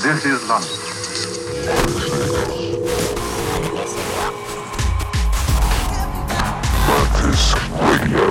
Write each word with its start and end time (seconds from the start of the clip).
This 0.00 0.24
is 0.24 0.48
London. 0.48 0.70
Mantis 6.88 7.54
Radio. 7.76 8.26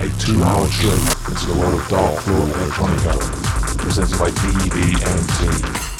A 0.00 0.08
two-hour 0.18 0.66
trip 0.68 0.96
into 1.28 1.44
the 1.46 1.56
world 1.60 1.74
of 1.74 1.86
Darkthrone 1.88 2.48
electronica, 2.52 3.14
presented 3.76 4.18
by 4.18 4.30
DVNT. 4.30 5.93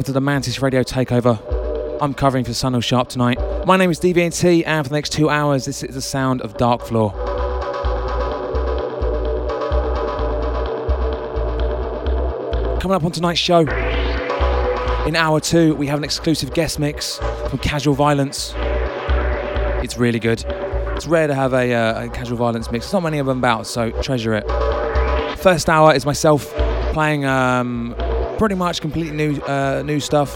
Welcome 0.00 0.14
to 0.14 0.18
the 0.18 0.20
Mantis 0.22 0.62
Radio 0.62 0.82
Takeover. 0.82 1.98
I'm 2.00 2.14
covering 2.14 2.42
for 2.42 2.52
Sunil 2.52 2.82
Sharpe 2.82 3.10
tonight. 3.10 3.38
My 3.66 3.76
name 3.76 3.90
is 3.90 4.00
DVNT, 4.00 4.62
and 4.64 4.82
for 4.82 4.88
the 4.88 4.94
next 4.94 5.12
two 5.12 5.28
hours, 5.28 5.66
this 5.66 5.82
is 5.82 5.94
the 5.94 6.00
sound 6.00 6.40
of 6.40 6.56
Dark 6.56 6.80
Floor. 6.86 7.10
Coming 12.80 12.94
up 12.94 13.04
on 13.04 13.12
tonight's 13.12 13.40
show, 13.40 13.58
in 15.06 15.16
hour 15.16 15.38
two, 15.38 15.74
we 15.74 15.86
have 15.88 15.98
an 15.98 16.04
exclusive 16.04 16.54
guest 16.54 16.78
mix 16.78 17.18
from 17.50 17.58
Casual 17.58 17.92
Violence. 17.92 18.54
It's 19.84 19.98
really 19.98 20.18
good. 20.18 20.42
It's 20.96 21.06
rare 21.06 21.26
to 21.26 21.34
have 21.34 21.52
a, 21.52 21.74
uh, 21.74 22.04
a 22.04 22.08
Casual 22.08 22.38
Violence 22.38 22.70
mix. 22.70 22.86
There's 22.86 22.94
not 22.94 23.02
many 23.02 23.18
of 23.18 23.26
them 23.26 23.36
about, 23.36 23.66
so 23.66 23.90
treasure 24.00 24.32
it. 24.32 24.48
First 25.40 25.68
hour 25.68 25.94
is 25.94 26.06
myself 26.06 26.50
playing 26.94 27.26
um, 27.26 27.94
pretty 28.40 28.54
much 28.54 28.80
completely 28.80 29.14
new 29.14 29.38
uh, 29.42 29.82
new 29.84 30.00
stuff. 30.00 30.34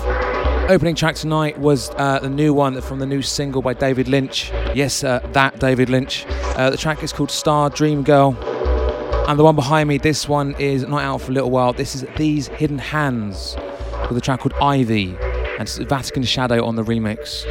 Opening 0.69 0.95
track 0.95 1.15
tonight 1.15 1.59
was 1.59 1.89
uh, 1.97 2.19
the 2.19 2.29
new 2.29 2.53
one 2.53 2.79
from 2.83 2.99
the 2.99 3.07
new 3.07 3.23
single 3.23 3.63
by 3.63 3.73
David 3.73 4.09
Lynch. 4.09 4.53
Yes, 4.75 5.03
uh, 5.03 5.21
that 5.33 5.59
David 5.59 5.89
Lynch. 5.89 6.27
Uh, 6.29 6.69
the 6.69 6.77
track 6.77 7.03
is 7.03 7.15
called 7.15 7.31
Star 7.31 7.71
Dream 7.71 8.03
Girl. 8.03 8.37
And 9.27 9.39
the 9.39 9.43
one 9.43 9.57
behind 9.57 9.89
me, 9.89 9.97
this 9.97 10.29
one 10.29 10.55
is 10.59 10.87
not 10.87 11.03
out 11.03 11.23
for 11.23 11.31
a 11.31 11.35
little 11.35 11.51
while. 11.51 11.73
This 11.73 11.95
is 11.95 12.05
These 12.19 12.49
Hidden 12.49 12.79
Hands 12.79 13.57
with 14.11 14.19
a 14.19 14.21
track 14.21 14.41
called 14.41 14.55
Ivy. 14.61 15.17
And 15.59 15.67
Vatican 15.89 16.25
Shadow 16.25 16.63
on 16.63 16.77
the 16.77 16.83
remix. 16.85 17.47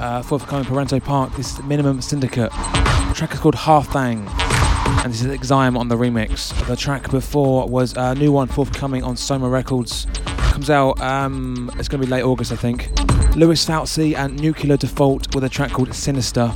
Uh, 0.00 0.22
forthcoming 0.22 0.64
Parento 0.64 1.02
Park. 1.02 1.34
This 1.36 1.52
is 1.52 1.62
Minimum 1.64 2.00
Syndicate. 2.00 2.50
The 2.52 3.12
track 3.14 3.32
is 3.32 3.40
called 3.40 3.54
Half 3.54 3.88
Thang, 3.88 4.26
and 5.04 5.12
this 5.12 5.22
is 5.22 5.26
Exime 5.28 5.76
on 5.76 5.88
the 5.88 5.96
remix. 5.96 6.52
The 6.66 6.76
track 6.76 7.10
before 7.10 7.68
was 7.68 7.94
a 7.96 8.14
new 8.14 8.32
one 8.32 8.48
forthcoming 8.48 9.02
on 9.02 9.16
Soma 9.16 9.48
Records. 9.48 10.06
Comes 10.26 10.70
out, 10.70 11.00
um, 11.00 11.70
it's 11.78 11.88
going 11.88 12.00
to 12.00 12.06
be 12.06 12.10
late 12.10 12.22
August, 12.22 12.52
I 12.52 12.56
think. 12.56 12.90
Lewis 13.36 13.64
Fauci 13.64 14.16
and 14.16 14.40
Nuclear 14.40 14.76
Default 14.76 15.34
with 15.34 15.44
a 15.44 15.48
track 15.48 15.72
called 15.72 15.92
Sinister. 15.94 16.52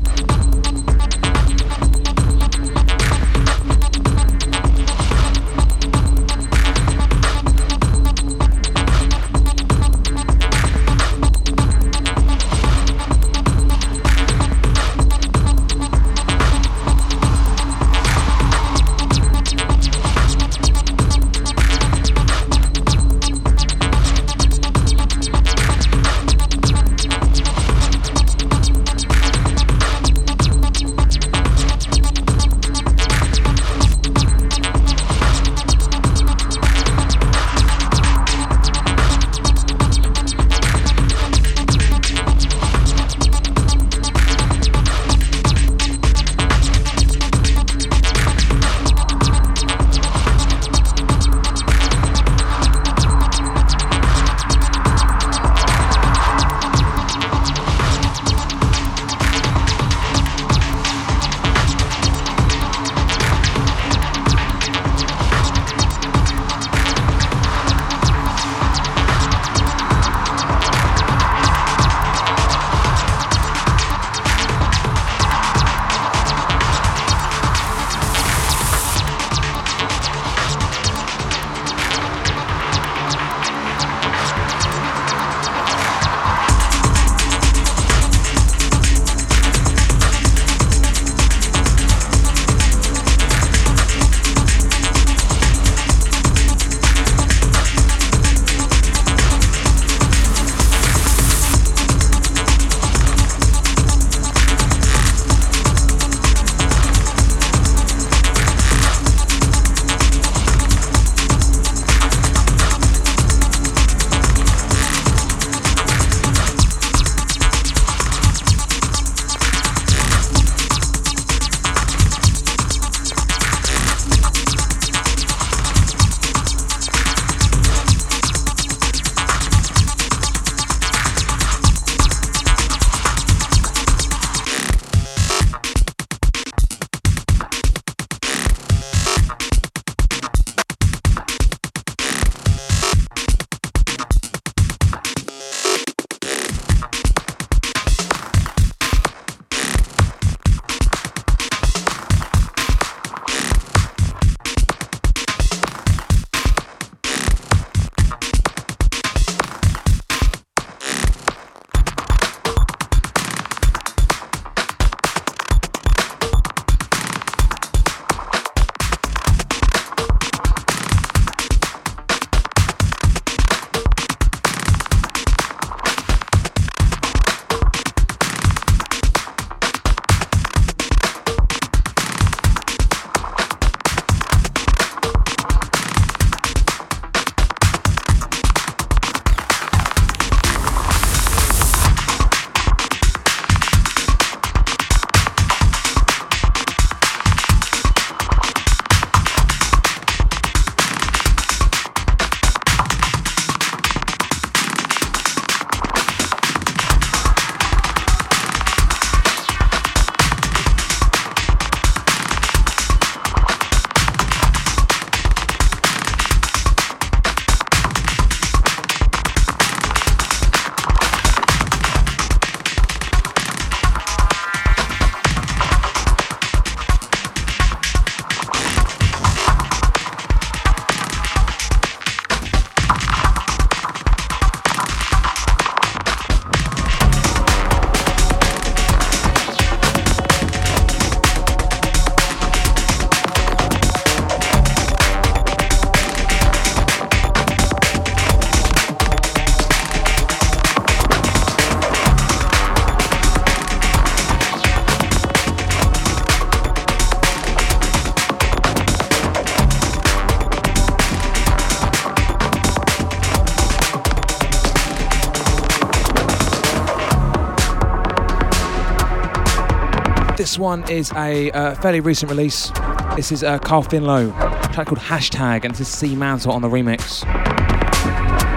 One 270.68 270.84
is 270.90 271.10
a 271.12 271.50
uh, 271.52 271.74
fairly 271.76 272.00
recent 272.00 272.30
release. 272.30 272.70
This 273.16 273.32
is 273.32 273.42
uh, 273.42 273.58
Carl 273.58 273.82
Finlow, 273.82 274.30
track 274.70 274.88
called 274.88 274.98
Hashtag, 274.98 275.64
and 275.64 275.72
this 275.72 275.80
is 275.80 275.88
C 275.88 276.14
Mantle 276.14 276.52
on 276.52 276.60
the 276.60 276.68
remix. 276.68 277.24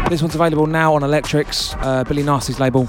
This 0.10 0.22
one's 0.22 0.36
available 0.36 0.68
now 0.68 0.94
on 0.94 1.03
Electrix, 1.03 1.74
uh, 1.82 2.03
Billy 2.03 2.22
Nasty's 2.22 2.60
label. 2.60 2.86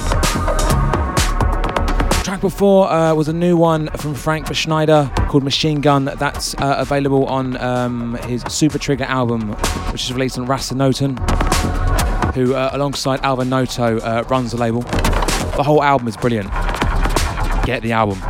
Track 2.24 2.40
before 2.40 2.90
uh, 2.90 3.14
was 3.14 3.28
a 3.28 3.32
new 3.32 3.56
one 3.56 3.86
from 3.90 4.16
Frank 4.16 4.46
Bretschneider 4.46 5.14
called 5.28 5.44
Machine 5.44 5.80
Gun. 5.80 6.06
That's 6.06 6.54
uh, 6.54 6.74
available 6.78 7.26
on 7.26 7.56
um, 7.58 8.14
his 8.24 8.42
Super 8.48 8.80
Trigger 8.80 9.04
album, 9.04 9.50
which 9.92 10.02
is 10.02 10.12
released 10.12 10.36
on 10.36 10.48
Raster-Noton, 10.48 12.34
who 12.34 12.56
uh, 12.56 12.70
alongside 12.72 13.20
Alva 13.22 13.44
Noto 13.44 14.00
runs 14.24 14.50
the 14.50 14.56
label. 14.56 14.80
The 14.80 15.62
whole 15.62 15.80
album 15.80 16.08
is 16.08 16.16
brilliant. 16.16 16.50
Get 17.64 17.82
the 17.82 17.92
album. 17.92 18.20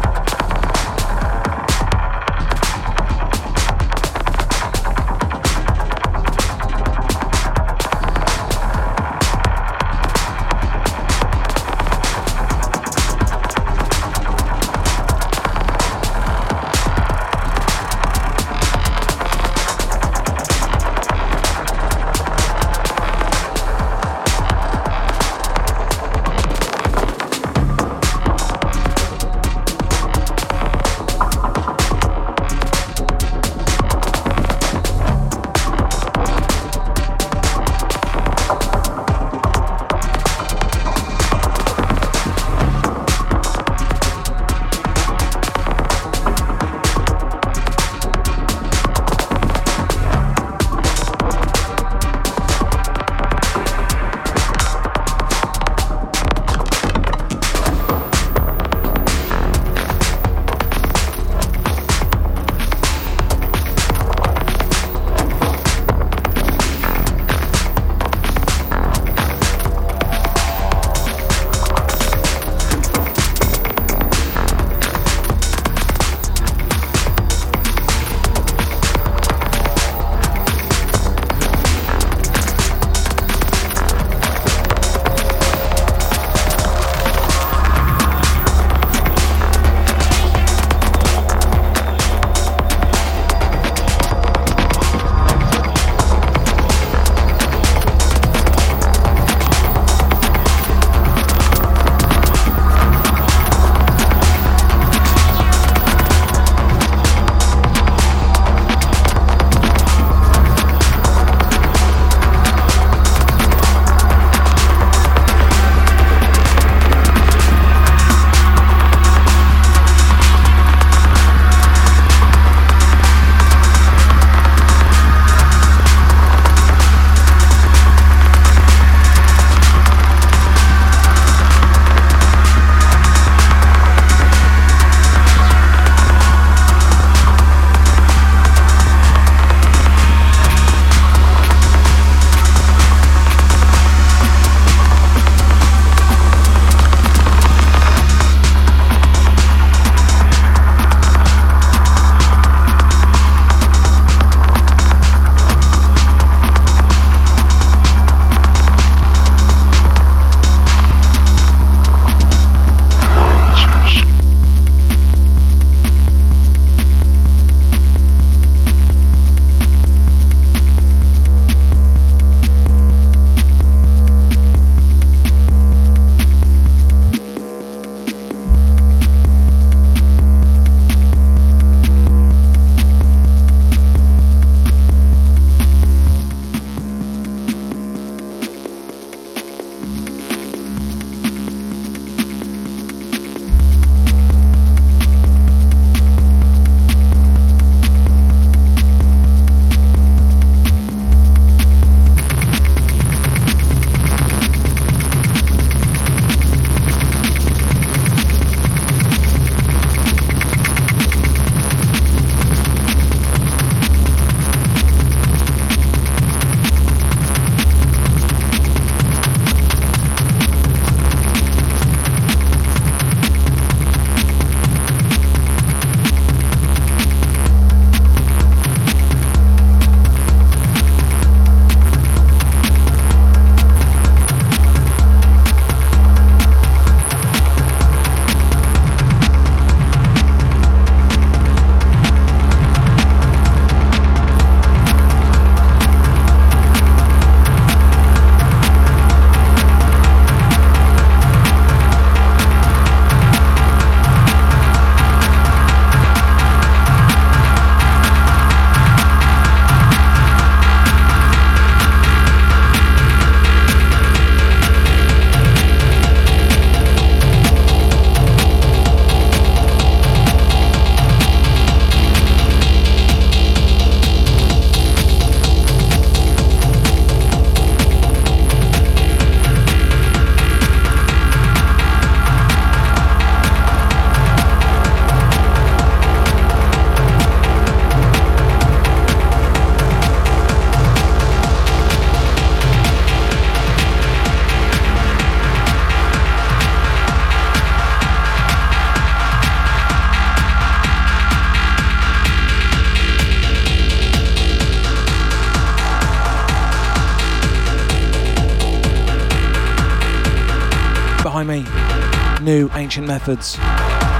Ancient 312.92 313.06
Methods. 313.06 313.56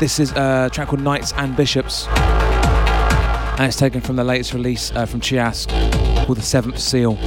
This 0.01 0.19
is 0.19 0.33
a 0.33 0.71
track 0.73 0.89
called 0.89 1.03
Knights 1.03 1.35
and 1.37 1.55
Bishops, 1.55 2.09
and 2.09 3.67
it's 3.67 3.77
taken 3.77 4.01
from 4.01 4.17
the 4.17 4.25
latest 4.25 4.55
release 4.55 4.91
uh, 4.93 5.05
from 5.05 5.21
Chiask 5.21 5.69
called 6.25 6.39
The 6.39 6.43
Seventh 6.43 6.79
Seal. 6.79 7.19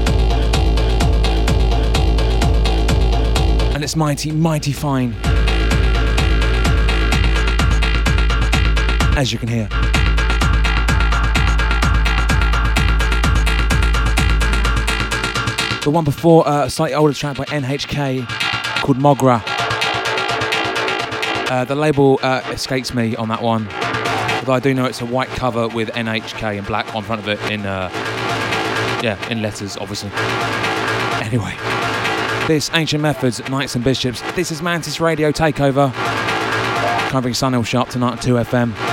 And 3.76 3.84
it's 3.84 3.96
mighty, 3.96 4.32
mighty 4.32 4.72
fine. 4.72 5.14
As 9.16 9.32
you 9.32 9.38
can 9.38 9.48
hear. 9.48 9.68
The 15.84 15.92
one 15.92 16.06
before, 16.06 16.48
uh, 16.48 16.66
a 16.66 16.70
slightly 16.72 16.96
older 16.96 17.14
track 17.14 17.38
by 17.38 17.46
NHK 17.46 18.28
called 18.82 18.98
Mogra. 18.98 19.55
Uh, 21.48 21.64
the 21.64 21.76
label 21.76 22.20
uh, 22.24 22.42
escapes 22.52 22.94
me 22.94 23.16
on 23.16 23.30
that 23.30 23.42
one, 23.42 23.68
although 24.40 24.54
I 24.54 24.60
do 24.60 24.74
know 24.74 24.86
it's 24.86 25.02
a 25.02 25.06
white 25.06 25.30
cover 25.30 25.68
with 25.68 25.90
NHK 25.90 26.58
in 26.58 26.64
black 26.64 26.96
on 26.96 27.04
front 27.04 27.22
of 27.22 27.28
it 27.28 27.40
in, 27.52 27.66
uh, 27.66 27.90
yeah, 29.04 29.18
in 29.30 29.42
letters, 29.42 29.78
obviously. 29.78 30.10
Anyway, 31.22 31.56
this 32.48 32.72
Ancient 32.74 33.02
Methods, 33.02 33.48
Knights 33.50 33.76
and 33.76 33.84
Bishops. 33.84 34.22
This 34.34 34.52
is 34.52 34.62
Mantis 34.62 35.00
Radio 35.00 35.32
Takeover, 35.32 35.94
covering 37.10 37.34
Sunil 37.34 37.66
Sharpe 37.66 37.90
tonight 37.90 38.14
at 38.14 38.20
2FM. 38.20 38.74
Behind 38.74 38.85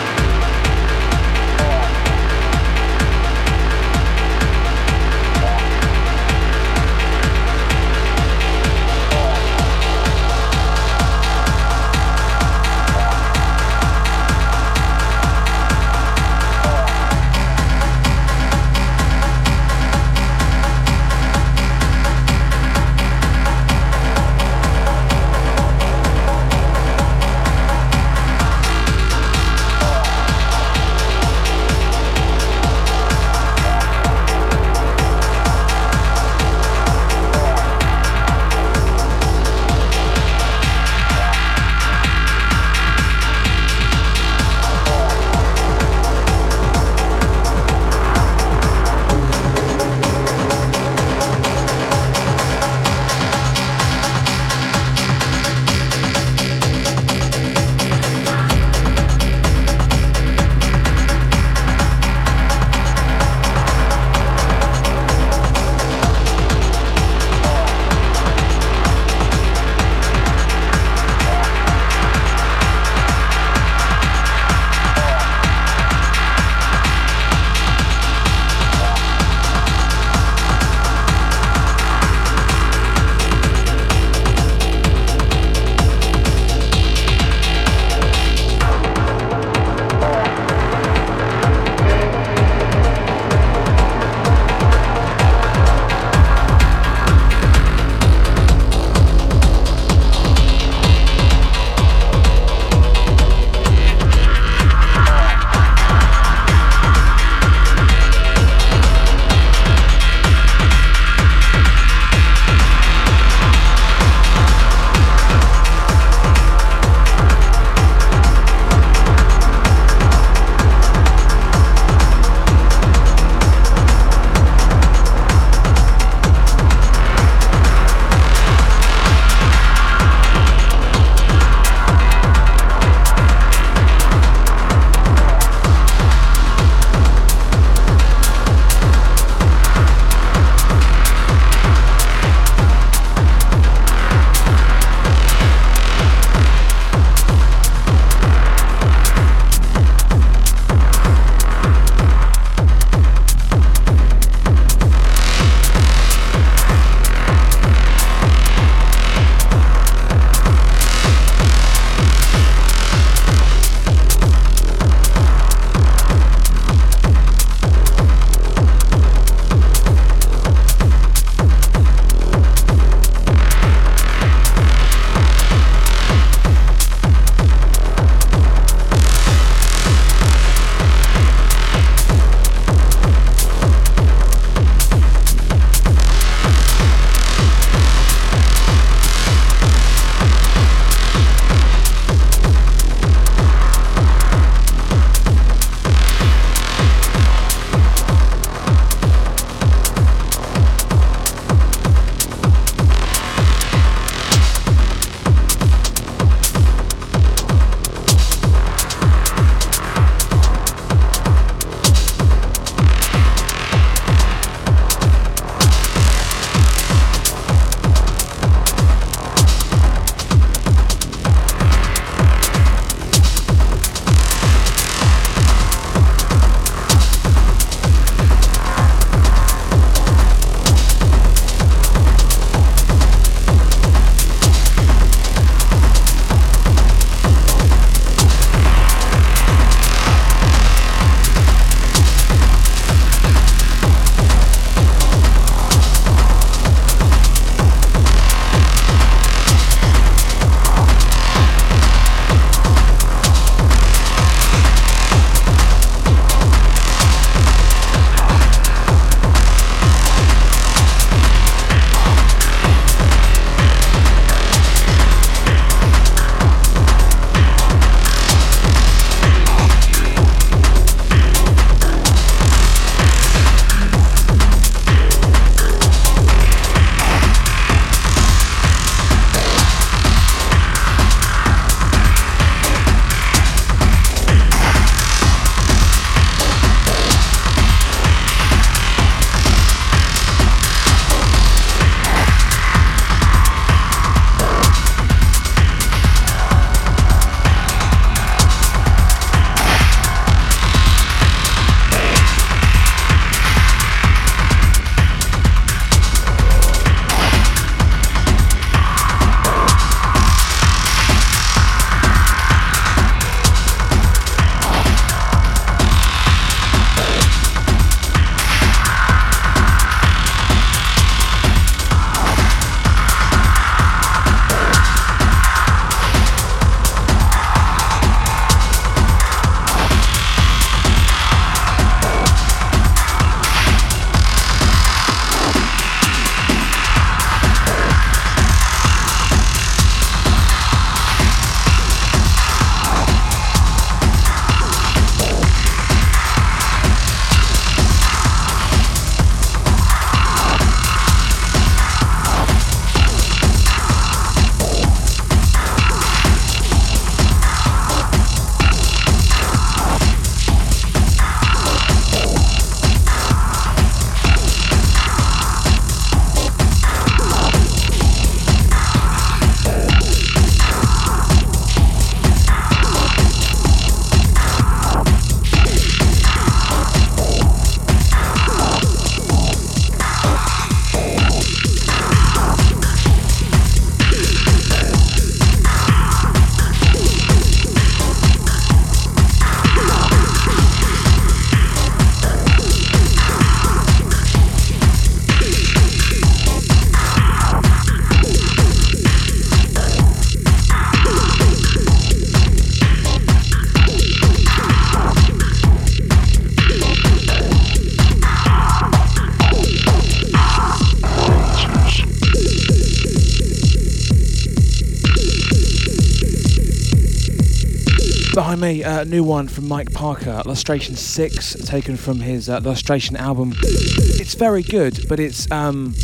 me, 418.72 418.84
uh, 418.84 419.02
a 419.02 419.04
new 419.04 419.24
one 419.24 419.48
from 419.48 419.68
Mike 419.68 419.92
Parker, 419.92 420.42
Lustration 420.46 420.96
6, 420.96 421.54
taken 421.64 421.96
from 421.96 422.20
his 422.20 422.48
uh, 422.48 422.60
Lustration 422.60 423.16
album. 423.16 423.52
It's 423.62 424.34
very 424.34 424.62
good, 424.62 425.06
but 425.08 425.20
it's 425.20 425.50
um, 425.50 425.94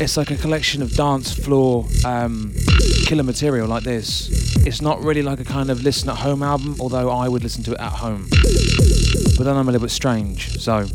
it's 0.00 0.16
like 0.16 0.30
a 0.30 0.36
collection 0.36 0.80
of 0.82 0.94
dance 0.94 1.32
floor 1.34 1.86
um, 2.04 2.54
killer 3.06 3.22
material 3.22 3.66
like 3.68 3.84
this. 3.84 4.28
It's 4.66 4.80
not 4.80 5.02
really 5.02 5.22
like 5.22 5.40
a 5.40 5.44
kind 5.44 5.70
of 5.70 5.82
listen 5.82 6.08
at 6.08 6.16
home 6.16 6.42
album, 6.42 6.76
although 6.80 7.10
I 7.10 7.28
would 7.28 7.42
listen 7.42 7.62
to 7.64 7.72
it 7.72 7.80
at 7.80 7.92
home. 7.92 8.28
But 9.36 9.44
then 9.44 9.56
I'm 9.56 9.68
a 9.68 9.72
little 9.72 9.86
bit 9.86 9.90
strange, 9.90 10.58
so. 10.60 10.86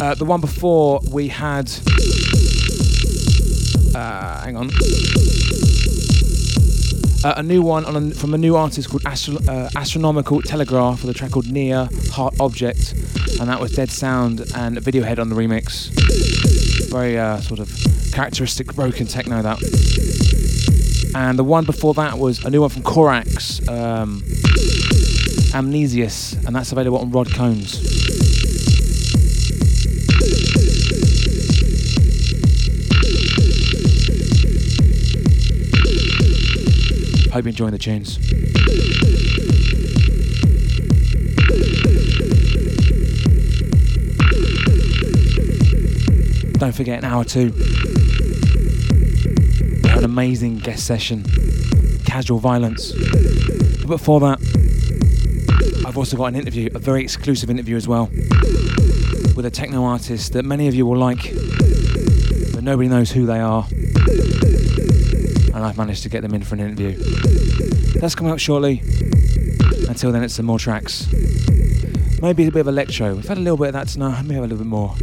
Uh, 0.00 0.14
the 0.14 0.24
one 0.24 0.40
before 0.40 1.00
we 1.10 1.28
had. 1.28 1.70
Uh, 3.94 4.42
hang 4.42 4.56
on. 4.56 4.70
Uh, 7.24 7.32
a 7.38 7.42
new 7.42 7.62
one 7.62 7.86
on 7.86 7.96
a, 7.96 8.10
from 8.14 8.34
a 8.34 8.38
new 8.38 8.54
artist 8.54 8.90
called 8.90 9.02
Astro- 9.06 9.38
uh, 9.48 9.70
Astronomical 9.76 10.42
Telegraph 10.42 11.02
with 11.02 11.10
a 11.10 11.18
track 11.18 11.30
called 11.30 11.50
Near 11.50 11.88
Earth 11.90 12.38
Object, 12.38 12.92
and 13.40 13.48
that 13.48 13.58
was 13.58 13.72
Dead 13.72 13.90
Sound 13.90 14.40
and 14.54 14.76
Videohead 14.76 15.18
on 15.18 15.30
the 15.30 15.34
remix. 15.34 15.88
Very 16.90 17.18
uh, 17.18 17.40
sort 17.40 17.60
of 17.60 17.74
characteristic 18.12 18.74
broken 18.74 19.06
techno 19.06 19.40
that. 19.40 19.58
And 21.14 21.38
the 21.38 21.44
one 21.44 21.64
before 21.64 21.94
that 21.94 22.18
was 22.18 22.44
a 22.44 22.50
new 22.50 22.60
one 22.60 22.68
from 22.68 22.82
Corax, 22.82 23.66
um, 23.70 24.20
Amnesius, 25.54 26.34
and 26.46 26.54
that's 26.54 26.72
available 26.72 26.98
on 26.98 27.10
Rod 27.10 27.32
Cones. 27.32 27.93
Hope 37.34 37.46
you're 37.46 37.50
enjoying 37.50 37.72
the 37.72 37.78
tunes. 37.78 38.16
Don't 46.58 46.70
forget, 46.72 47.00
an 47.00 47.04
hour 47.06 47.24
two, 47.24 47.50
we 49.82 49.88
have 49.88 49.98
an 49.98 50.04
amazing 50.04 50.58
guest 50.58 50.86
session, 50.86 51.24
Casual 52.04 52.38
Violence. 52.38 52.92
But 52.92 53.88
before 53.88 54.20
that, 54.20 54.38
I've 55.84 55.98
also 55.98 56.16
got 56.16 56.26
an 56.26 56.36
interview, 56.36 56.70
a 56.72 56.78
very 56.78 57.02
exclusive 57.02 57.50
interview 57.50 57.74
as 57.74 57.88
well, 57.88 58.10
with 59.34 59.44
a 59.44 59.50
techno 59.52 59.82
artist 59.82 60.34
that 60.34 60.44
many 60.44 60.68
of 60.68 60.74
you 60.76 60.86
will 60.86 60.98
like, 60.98 61.34
but 62.52 62.62
nobody 62.62 62.88
knows 62.88 63.10
who 63.10 63.26
they 63.26 63.40
are 63.40 63.66
and 65.54 65.64
I've 65.64 65.78
managed 65.78 66.02
to 66.02 66.08
get 66.08 66.22
them 66.22 66.34
in 66.34 66.42
for 66.42 66.56
an 66.56 66.60
interview. 66.60 66.96
That's 68.00 68.14
coming 68.14 68.32
up 68.32 68.40
shortly. 68.40 68.82
Until 69.88 70.10
then, 70.10 70.24
it's 70.24 70.34
some 70.34 70.46
more 70.46 70.58
tracks. 70.58 71.06
Maybe 72.20 72.46
a 72.46 72.50
bit 72.50 72.60
of 72.60 72.68
electro. 72.68 73.14
We've 73.14 73.28
had 73.28 73.38
a 73.38 73.40
little 73.40 73.56
bit 73.56 73.68
of 73.68 73.74
that 73.74 73.88
tonight. 73.88 74.22
Maybe 74.22 74.34
have 74.34 74.44
a 74.44 74.48
little 74.48 74.58
bit 74.58 74.66
more. 74.66 74.96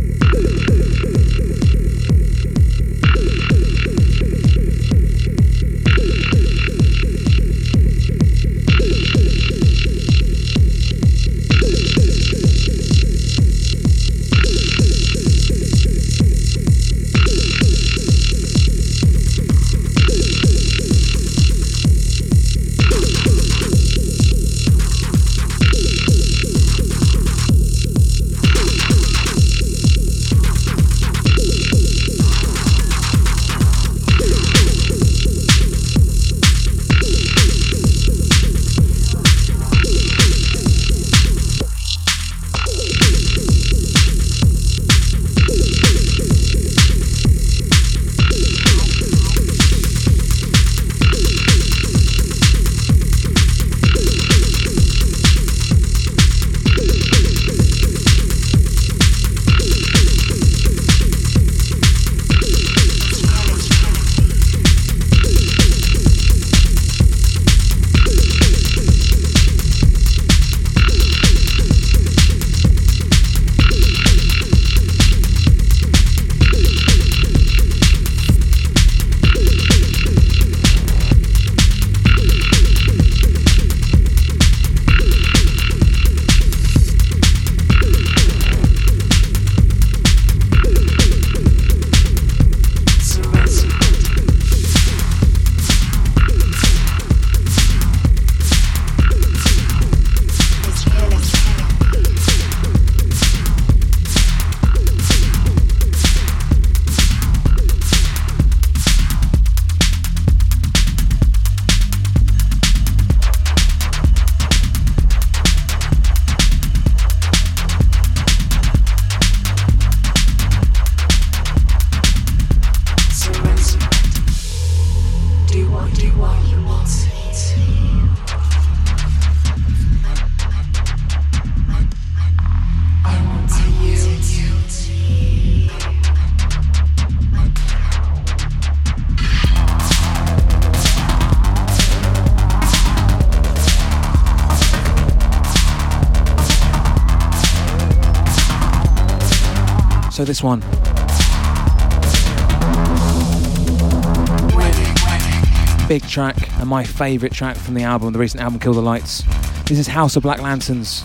My 156.72 156.86
favourite 156.86 157.34
track 157.34 157.58
from 157.58 157.74
the 157.74 157.84
album, 157.84 158.14
the 158.14 158.20
recent 158.20 158.42
album 158.42 158.58
Kill 158.58 158.72
the 158.72 158.82
Lights. 158.82 159.24
This 159.66 159.78
is 159.78 159.88
House 159.88 160.16
of 160.16 160.24
Black 160.24 160.42
Lanterns. 160.42 161.04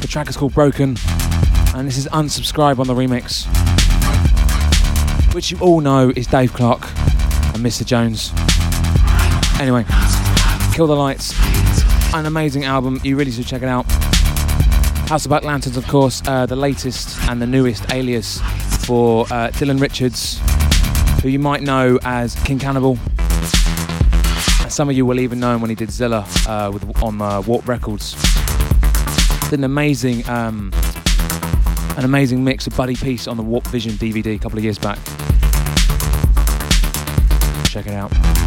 The 0.00 0.06
track 0.08 0.28
is 0.28 0.36
called 0.36 0.54
Broken, 0.54 0.96
and 1.74 1.88
this 1.88 1.98
is 1.98 2.06
Unsubscribe 2.12 2.78
on 2.78 2.86
the 2.86 2.94
remix, 2.94 3.44
which 5.34 5.50
you 5.50 5.58
all 5.58 5.80
know 5.80 6.12
is 6.14 6.28
Dave 6.28 6.52
Clarke 6.52 6.86
and 7.52 7.64
Mr. 7.66 7.84
Jones. 7.84 8.30
Anyway, 9.60 9.84
Kill 10.72 10.86
the 10.86 10.94
Lights, 10.94 11.34
an 12.14 12.24
amazing 12.24 12.64
album. 12.64 13.00
You 13.02 13.16
really 13.16 13.32
should 13.32 13.48
check 13.48 13.62
it 13.62 13.68
out. 13.68 13.90
House 15.08 15.24
of 15.24 15.30
Black 15.30 15.42
Lanterns, 15.42 15.76
of 15.76 15.88
course, 15.88 16.22
uh, 16.28 16.46
the 16.46 16.54
latest 16.54 17.18
and 17.28 17.42
the 17.42 17.46
newest 17.48 17.92
alias 17.92 18.40
for 18.86 19.24
uh, 19.32 19.50
Dylan 19.50 19.80
Richards, 19.80 20.38
who 21.22 21.28
you 21.28 21.40
might 21.40 21.62
know 21.62 21.98
as 22.04 22.36
King 22.44 22.60
Cannibal. 22.60 22.96
Some 24.78 24.90
of 24.90 24.96
you 24.96 25.04
will 25.04 25.18
even 25.18 25.40
know 25.40 25.56
him 25.56 25.60
when 25.60 25.70
he 25.70 25.74
did 25.74 25.90
Zilla 25.90 26.24
uh, 26.46 26.70
with, 26.72 27.02
on 27.02 27.20
uh, 27.20 27.40
Warp 27.40 27.66
Records. 27.66 28.14
Did 29.50 29.58
an 29.58 29.64
amazing, 29.64 30.24
um, 30.28 30.70
an 31.96 32.04
amazing 32.04 32.44
mix 32.44 32.68
of 32.68 32.76
Buddy 32.76 32.94
Peace 32.94 33.26
on 33.26 33.36
the 33.36 33.42
Warp 33.42 33.66
Vision 33.66 33.94
DVD 33.94 34.36
a 34.36 34.38
couple 34.38 34.56
of 34.56 34.62
years 34.62 34.78
back. 34.78 35.00
Check 37.64 37.88
it 37.88 37.94
out. 37.94 38.37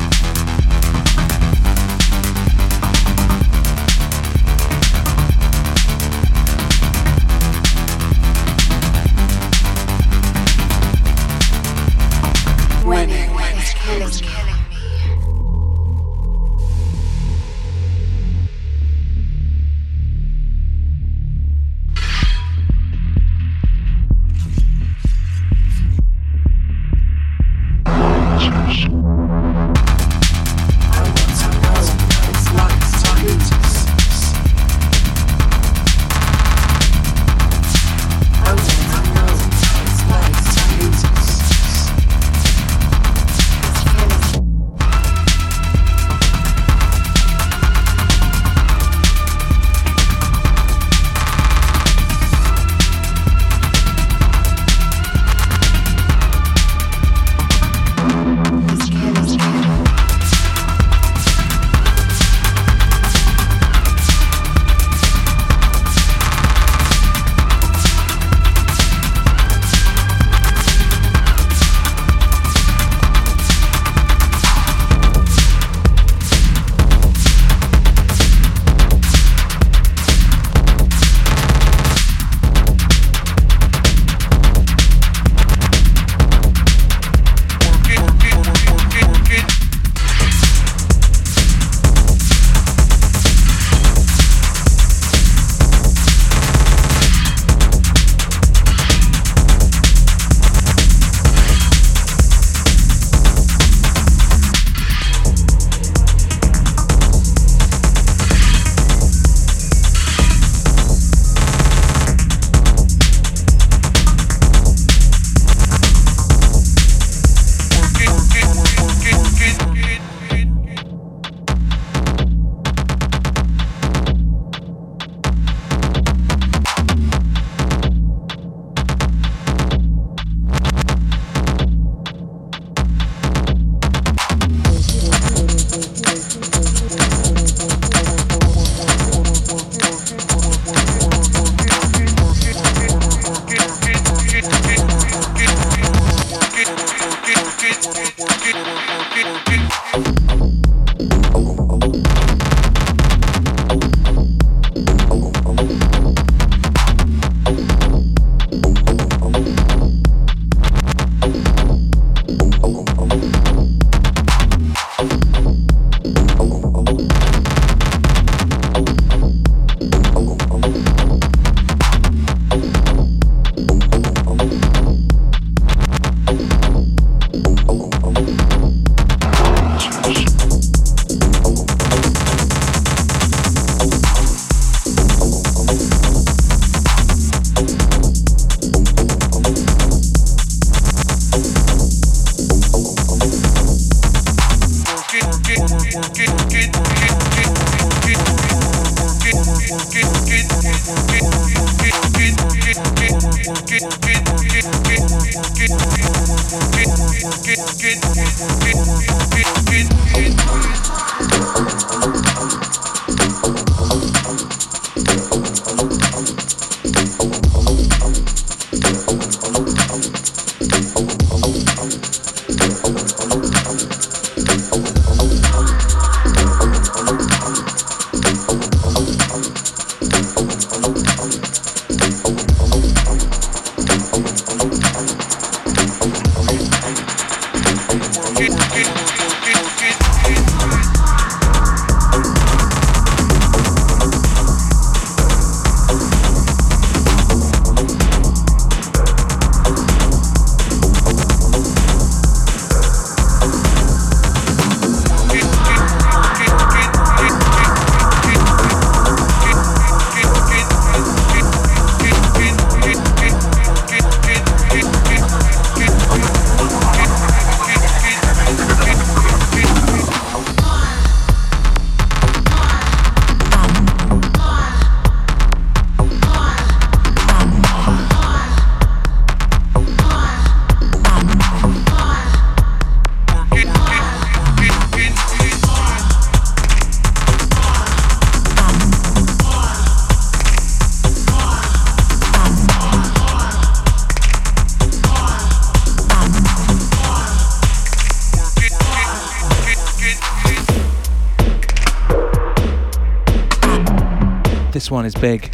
One 305.01 305.07
is 305.07 305.15
big. 305.15 305.51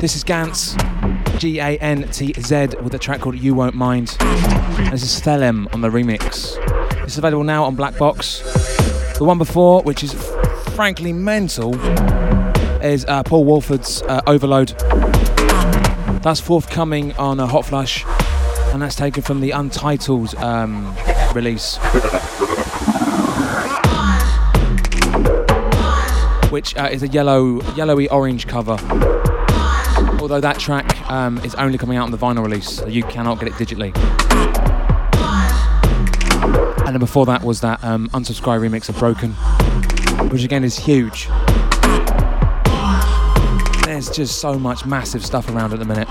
This 0.00 0.14
is 0.14 0.22
Gantz, 0.22 0.76
G 1.40 1.58
A 1.58 1.76
N 1.78 2.08
T 2.10 2.32
Z, 2.38 2.68
with 2.80 2.94
a 2.94 3.00
track 3.00 3.20
called 3.20 3.36
You 3.36 3.52
Won't 3.52 3.74
Mind. 3.74 4.16
And 4.20 4.92
this 4.92 5.02
is 5.02 5.20
Thelem 5.20 5.66
on 5.74 5.80
the 5.80 5.88
remix. 5.88 6.56
It's 7.02 7.18
available 7.18 7.42
now 7.42 7.64
on 7.64 7.74
Black 7.74 7.98
Box. 7.98 8.42
The 9.18 9.24
one 9.24 9.38
before, 9.38 9.82
which 9.82 10.04
is 10.04 10.14
frankly 10.76 11.12
mental, 11.12 11.74
is 12.80 13.04
uh, 13.06 13.24
Paul 13.24 13.44
Woolford's 13.44 14.02
uh, 14.02 14.22
Overload. 14.28 14.68
That's 16.22 16.38
forthcoming 16.38 17.12
on 17.16 17.40
a 17.40 17.46
Hot 17.48 17.66
Flush, 17.66 18.04
and 18.72 18.82
that's 18.82 18.94
taken 18.94 19.24
from 19.24 19.40
the 19.40 19.50
Untitled 19.50 20.36
um, 20.36 20.94
release. 21.34 21.80
Which 26.56 26.74
uh, 26.78 26.88
is 26.90 27.02
a 27.02 27.08
yellow, 27.08 27.60
yellowy 27.74 28.08
orange 28.08 28.46
cover. 28.46 28.78
Although 30.22 30.40
that 30.40 30.56
track 30.58 30.98
um, 31.10 31.36
is 31.44 31.54
only 31.56 31.76
coming 31.76 31.98
out 31.98 32.04
on 32.04 32.12
the 32.12 32.16
vinyl 32.16 32.42
release, 32.42 32.78
so 32.78 32.86
you 32.86 33.02
cannot 33.02 33.38
get 33.38 33.48
it 33.48 33.54
digitally. 33.56 33.94
And 36.86 36.94
then 36.94 36.98
before 36.98 37.26
that 37.26 37.42
was 37.44 37.60
that 37.60 37.84
um, 37.84 38.08
unsubscribe 38.14 38.66
remix 38.66 38.88
of 38.88 38.98
Broken, 38.98 39.32
which 40.30 40.44
again 40.44 40.64
is 40.64 40.78
huge. 40.78 41.28
There's 43.84 44.08
just 44.08 44.40
so 44.40 44.58
much 44.58 44.86
massive 44.86 45.26
stuff 45.26 45.50
around 45.50 45.74
at 45.74 45.78
the 45.78 45.84
minute. 45.84 46.08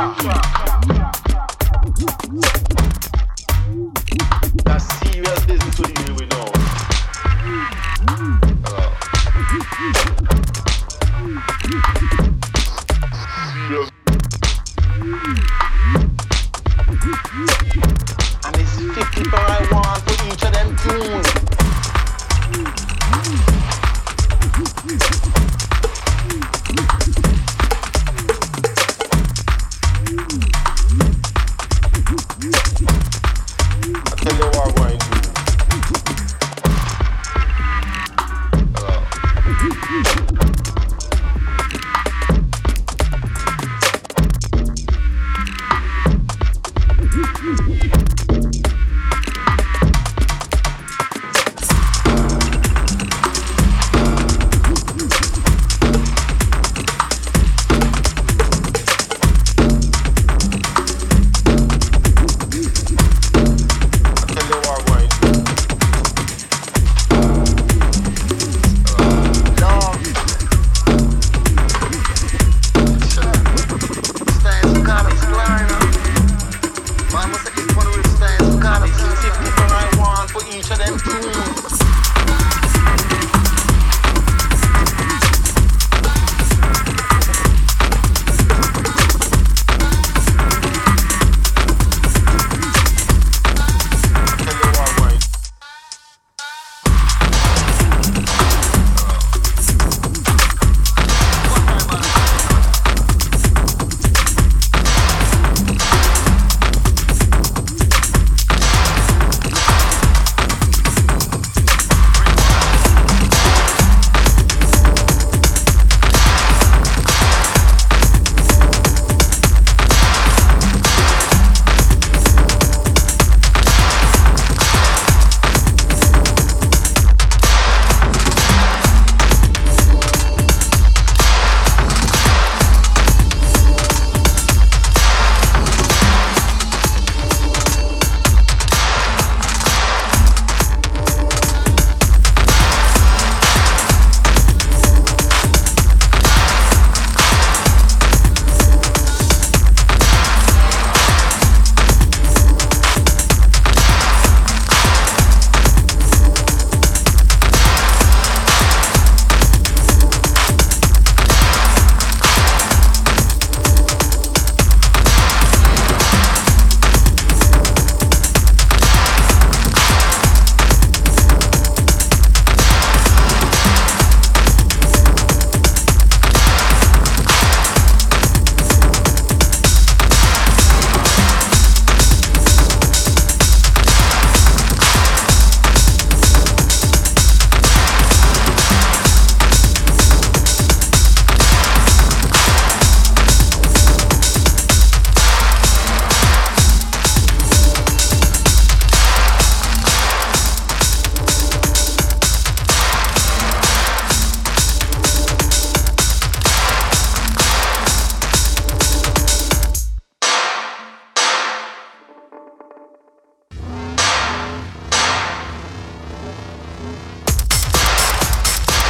And 0.00 1.19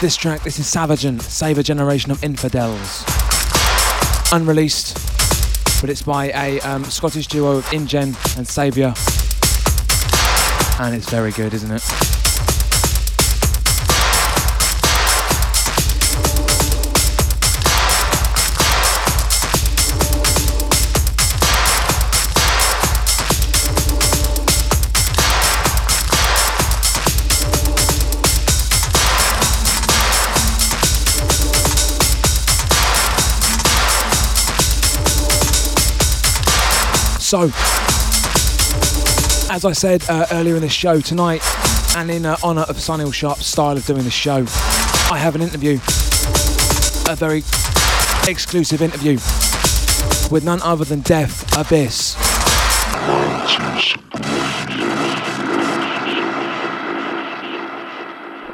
This 0.01 0.17
track, 0.17 0.43
this 0.45 0.59
is 0.59 0.65
Savagen, 0.65 1.21
Save 1.21 1.59
a 1.59 1.63
Generation 1.63 2.11
of 2.11 2.25
Infidels. 2.25 3.05
Unreleased, 4.33 4.95
but 5.83 5.91
it's 5.91 6.01
by 6.01 6.31
a 6.31 6.59
um, 6.61 6.85
Scottish 6.85 7.27
duo 7.27 7.59
of 7.59 7.71
InGen 7.71 8.17
and 8.39 8.49
Saviour. 8.49 8.95
And 10.81 10.97
it's 10.97 11.11
very 11.11 11.33
good, 11.33 11.53
isn't 11.53 11.71
it? 11.71 12.10
So, 37.31 37.43
as 39.53 39.65
I 39.65 39.71
said 39.71 40.03
uh, 40.11 40.27
earlier 40.33 40.57
in 40.57 40.63
the 40.63 40.69
show 40.69 41.01
tonight, 41.01 41.41
and 41.97 42.11
in 42.11 42.27
uh, 42.27 42.37
honour 42.43 42.63
of 42.63 42.75
Sunil 42.79 43.15
Sharpe's 43.15 43.47
style 43.47 43.77
of 43.77 43.87
doing 43.87 44.03
the 44.03 44.11
show, 44.11 44.39
I 45.13 45.17
have 45.17 45.37
an 45.37 45.43
interview, 45.43 45.75
a 47.09 47.15
very 47.15 47.45
exclusive 48.29 48.83
interview 48.83 49.13
with 50.33 50.43
none 50.45 50.61
other 50.63 50.85
than 50.85 51.03
Death 51.03 51.57
Abyss. 51.57 52.17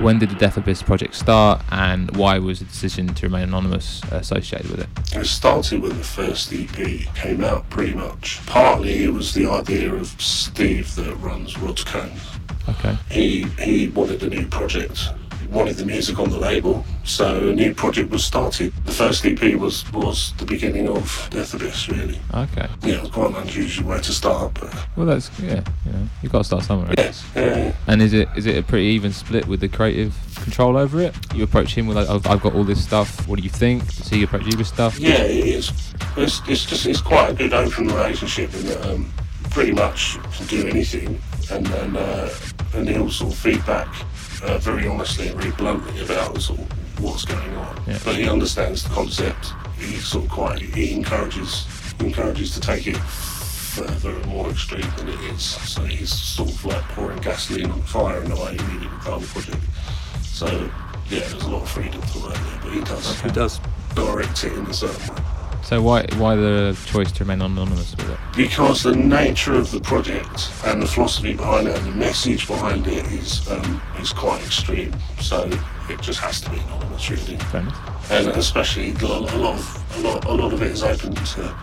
When 0.00 0.18
did 0.18 0.30
the 0.30 0.34
Death 0.36 0.56
Abyss 0.56 0.82
project 0.82 1.14
start, 1.14 1.62
and 1.70 2.14
why 2.16 2.38
was 2.38 2.58
the 2.58 2.66
decision 2.66 3.08
to 3.08 3.26
remain 3.26 3.44
anonymous 3.44 4.02
associated 4.10 4.70
with 4.70 4.80
it? 4.80 4.88
It 5.16 5.26
started 5.26 5.80
when 5.80 5.96
the 5.96 6.04
first 6.04 6.52
EP 6.52 7.14
came 7.14 7.42
out, 7.42 7.68
pretty 7.70 7.94
much. 7.94 8.40
Partly 8.46 9.04
it 9.04 9.12
was 9.12 9.32
the 9.34 9.46
idea 9.46 9.92
of 9.94 10.08
Steve 10.20 10.94
that 10.96 11.14
runs 11.16 11.58
Rod's 11.58 11.82
Cones. 11.84 12.20
Okay. 12.68 12.96
He 13.10 13.44
he 13.60 13.88
wanted 13.88 14.22
a 14.22 14.28
new 14.28 14.46
project, 14.46 15.08
wanted 15.50 15.76
the 15.76 15.84
music 15.84 16.18
on 16.18 16.30
the 16.30 16.38
label, 16.38 16.84
so 17.04 17.48
a 17.48 17.52
new 17.52 17.74
project 17.74 18.10
was 18.10 18.24
started. 18.24 18.72
The 18.84 18.92
first 18.92 19.24
EP 19.24 19.54
was 19.56 19.90
was 19.92 20.32
the 20.38 20.44
beginning 20.44 20.88
of 20.88 21.28
Death 21.30 21.54
Abyss, 21.54 21.88
really. 21.88 22.18
Okay. 22.34 22.68
Yeah, 22.82 22.94
it 22.94 23.00
was 23.02 23.10
quite 23.10 23.30
an 23.30 23.36
unusual 23.36 23.88
way 23.88 23.98
to 24.00 24.12
start, 24.12 24.54
but 24.54 24.74
Well, 24.96 25.06
that's 25.06 25.30
yeah. 25.40 25.62
You 25.84 25.92
know, 25.92 26.08
you 26.22 26.28
got 26.28 26.38
to 26.38 26.44
start 26.44 26.64
somewhere. 26.64 26.88
Right? 26.88 26.98
yes, 26.98 27.24
yeah. 27.34 27.72
And 27.86 28.02
is 28.02 28.12
it 28.12 28.28
is 28.36 28.46
it 28.46 28.56
a 28.56 28.62
pretty 28.62 28.86
even 28.86 29.12
split 29.12 29.46
with 29.46 29.60
the 29.60 29.68
creative 29.68 30.14
control 30.36 30.76
over 30.76 31.00
it? 31.00 31.14
You 31.34 31.44
approach 31.44 31.74
him 31.76 31.86
with 31.86 31.96
like, 31.96 32.08
I've, 32.08 32.26
I've 32.26 32.42
got 32.42 32.54
all 32.54 32.64
this 32.64 32.82
stuff. 32.82 33.26
What 33.28 33.36
do 33.38 33.42
you 33.42 33.50
think? 33.50 33.84
Does 33.96 34.08
he 34.08 34.22
approach 34.22 34.46
you 34.46 34.56
with 34.56 34.66
stuff? 34.66 34.98
Yeah, 34.98 35.22
it 35.22 35.46
is. 35.46 35.72
It's, 36.16 36.40
it's 36.48 36.64
just 36.64 36.86
it's 36.86 37.00
quite 37.00 37.30
a 37.30 37.34
good 37.34 37.52
open 37.52 37.88
relationship 37.88 38.52
in 38.54 38.66
that 38.66 38.86
um, 38.86 39.12
pretty 39.50 39.72
much 39.72 40.18
can 40.36 40.46
do 40.46 40.66
anything, 40.68 41.20
and 41.50 41.66
then 41.66 41.96
uh, 41.96 42.28
and 42.74 42.88
he'll 42.88 43.10
sort 43.10 43.32
of 43.32 43.38
feedback 43.38 43.88
uh, 44.42 44.58
very 44.58 44.86
honestly 44.86 45.28
and 45.28 45.40
very 45.40 45.52
bluntly 45.52 46.00
about 46.02 46.40
sort 46.40 46.60
of 46.60 47.00
what's 47.02 47.24
going 47.24 47.54
on. 47.56 47.82
Yeah. 47.86 47.98
But 48.04 48.16
he 48.16 48.28
understands 48.28 48.82
the 48.82 48.90
concept. 48.90 49.52
He 49.78 49.96
sort 49.96 50.24
of 50.24 50.30
quite 50.30 50.58
he 50.60 50.92
encourages 50.94 51.66
encourages 52.00 52.50
to 52.54 52.60
take 52.60 52.86
it 52.86 52.96
further 52.96 54.10
and 54.10 54.26
more 54.26 54.48
extreme 54.50 54.90
than 54.96 55.08
it 55.08 55.20
is. 55.32 55.42
So 55.42 55.82
he's 55.84 56.12
sort 56.12 56.50
of 56.50 56.64
like 56.64 56.82
pouring 56.94 57.18
gasoline 57.20 57.70
on 57.70 57.80
the 57.80 57.86
fire 57.86 58.22
in 58.22 58.30
the 58.30 58.36
way 58.36 58.52
he 58.56 58.74
needed 58.74 58.90
with 58.90 59.04
the 59.04 59.10
whole 59.10 59.20
project. 59.20 59.62
So 60.22 60.46
yeah, 61.08 61.20
there's 61.20 61.42
a 61.44 61.48
lot 61.48 61.62
of 61.62 61.68
freedom 61.70 62.00
to 62.00 62.18
work 62.18 62.34
there, 62.34 62.58
but 62.62 62.72
he 62.72 62.80
does 62.80 63.20
He 63.20 63.30
does. 63.30 63.60
direct 63.94 64.44
it 64.44 64.52
in 64.54 64.66
a 64.66 64.72
certain 64.74 65.14
way. 65.14 65.22
So 65.66 65.82
why 65.82 66.06
why 66.16 66.36
the 66.36 66.78
choice 66.86 67.10
to 67.10 67.24
remain 67.24 67.42
anonymous 67.42 67.96
with 67.96 68.08
it? 68.08 68.18
because 68.36 68.84
the 68.84 68.94
nature 68.94 69.54
of 69.54 69.72
the 69.72 69.80
project 69.80 70.52
and 70.64 70.80
the 70.80 70.86
philosophy 70.86 71.34
behind 71.34 71.66
it 71.66 71.76
and 71.76 71.86
the 71.88 71.96
message 71.96 72.46
behind 72.46 72.86
it 72.86 73.04
is 73.06 73.50
um, 73.50 73.82
is 74.00 74.12
quite 74.12 74.40
extreme. 74.42 74.94
So 75.20 75.50
it 75.90 76.00
just 76.00 76.20
has 76.20 76.40
to 76.42 76.50
be 76.50 76.58
anonymous, 76.58 77.10
really. 77.10 77.36
Fair 77.50 77.62
enough. 77.62 78.10
And 78.12 78.28
especially 78.28 78.92
a 78.92 79.06
lot, 79.06 79.32
a 79.32 79.36
lot 79.38 79.54
of 79.58 79.96
a 79.96 80.00
lot, 80.02 80.24
a 80.26 80.32
lot 80.32 80.52
of 80.52 80.62
it 80.62 80.70
is 80.70 80.84
open 80.84 81.16
to 81.16 81.56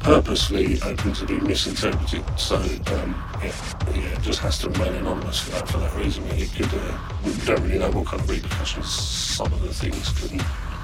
purposely 0.00 0.80
open 0.80 1.12
to 1.12 1.26
be 1.26 1.38
misinterpreted. 1.40 2.24
So 2.38 2.56
um, 2.56 3.22
yeah, 3.42 3.52
yeah, 3.94 4.16
it 4.16 4.22
just 4.22 4.38
has 4.38 4.56
to 4.60 4.70
remain 4.70 4.94
anonymous 4.94 5.38
for 5.40 5.50
that 5.50 5.68
for 5.68 5.76
that 5.80 5.94
reason. 5.96 6.24
It 6.28 6.50
could 6.54 6.72
uh, 6.72 6.98
we 7.26 7.32
don't 7.44 7.62
really 7.64 7.78
know 7.78 7.90
what 7.90 8.06
kind 8.06 8.22
of 8.22 8.30
repercussions 8.30 8.88
some 8.88 9.52
of 9.52 9.60
the 9.60 9.74
things 9.74 10.08
could. 10.18 10.40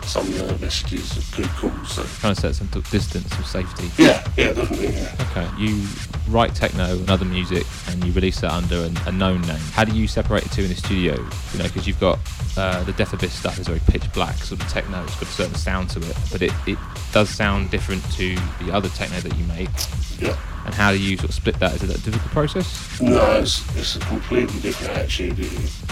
Some 0.07 0.27
of 0.35 0.61
messages 0.61 1.31
could 1.35 1.47
cause. 1.49 1.93
So 1.93 2.03
Kind 2.21 2.33
of 2.33 2.39
set 2.39 2.55
some 2.55 2.69
distance 2.91 3.31
of 3.39 3.47
safety. 3.47 3.91
yeah, 4.03 4.27
yeah, 4.37 4.53
definitely. 4.53 4.89
Yeah. 4.95 5.27
Okay. 5.31 5.49
You 5.59 5.85
write 6.29 6.55
techno 6.55 6.85
and 6.97 7.11
other 7.11 7.25
music, 7.25 7.67
and 7.89 8.05
you 8.05 8.13
release 8.13 8.41
that 8.41 8.53
under 8.53 8.77
an, 8.85 8.97
a 9.07 9.13
known 9.13 9.43
name. 9.43 9.59
How 9.73 9.85
do 9.85 9.95
you 9.97 10.07
separate 10.09 10.45
the 10.45 10.49
two 10.51 10.63
in 10.63 10.69
the 10.69 10.75
studio? 10.77 11.15
You 11.53 11.59
know, 11.59 11.65
because 11.65 11.87
you've 11.87 12.01
got 12.01 12.19
uh, 12.57 12.83
the 12.85 12.93
Death 12.93 13.13
Abyss 13.13 13.33
stuff 13.33 13.59
is 13.59 13.67
very 13.67 13.81
pitch 13.89 14.11
black, 14.13 14.37
sort 14.37 14.63
of 14.63 14.69
techno. 14.69 15.03
It's 15.05 15.15
got 15.15 15.23
a 15.25 15.27
certain 15.27 15.55
sound 15.57 15.91
to 15.91 16.01
it, 16.01 16.17
but 16.31 16.41
it, 16.43 16.53
it 16.67 16.79
does 17.13 17.29
sound 17.29 17.71
different 17.71 18.03
to 18.13 18.37
the 18.65 18.73
other 18.73 18.89
techno 18.91 19.19
that 19.21 19.37
you 19.37 19.45
make. 19.47 19.69
Yeah. 20.21 20.37
And 20.67 20.75
how 20.75 20.91
do 20.91 20.99
you 20.99 21.17
sort 21.17 21.29
of 21.31 21.35
split 21.35 21.59
that? 21.61 21.75
Is 21.77 21.83
it 21.85 21.91
a 21.97 22.03
difficult 22.03 22.33
process? 22.33 23.01
No, 23.01 23.39
it's, 23.39 23.63
it's 23.77 23.97
a 23.97 24.01
completely 24.01 24.59
different. 24.61 25.21
It- 25.21 25.39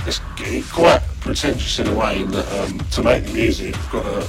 It's 0.06 0.70
quite 0.72 1.00
pretentious 1.20 1.78
in 1.78 1.86
a 1.86 1.94
way 1.94 2.20
in 2.20 2.30
that 2.32 2.52
um, 2.60 2.78
to 2.90 3.02
make 3.02 3.24
the 3.24 3.32
music, 3.32 3.68
you've 3.76 3.90
got 3.92 4.02
to 4.02 4.28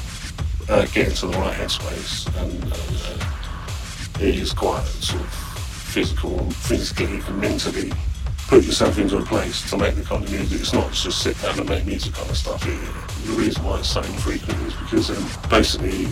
uh, 0.73 0.85
get 0.93 1.07
into 1.09 1.27
the 1.27 1.37
right 1.39 1.53
headspace, 1.57 2.27
and 2.41 2.63
uh, 2.71 4.23
it 4.23 4.35
is 4.35 4.53
quite 4.53 4.83
sort 4.85 5.21
of 5.23 5.29
physical, 5.33 6.39
and 6.39 6.55
physically 6.55 7.19
and 7.27 7.41
mentally 7.41 7.91
put 8.47 8.63
yourself 8.63 8.97
into 8.99 9.17
a 9.17 9.23
place 9.23 9.67
to 9.69 9.77
make 9.77 9.95
the 9.95 10.03
kind 10.03 10.23
of 10.23 10.31
music. 10.31 10.59
It's 10.61 10.73
not 10.73 10.91
just 10.93 11.21
sit 11.23 11.41
down 11.41 11.59
and 11.59 11.67
make 11.67 11.85
music 11.85 12.13
kind 12.13 12.29
of 12.29 12.37
stuff. 12.37 12.63
It, 12.67 12.79
the 13.25 13.33
reason 13.33 13.63
why 13.63 13.79
it's 13.79 13.89
so 13.89 14.01
infrequent 14.01 14.59
is 14.67 14.73
because 14.75 15.09
um, 15.09 15.49
basically 15.49 16.07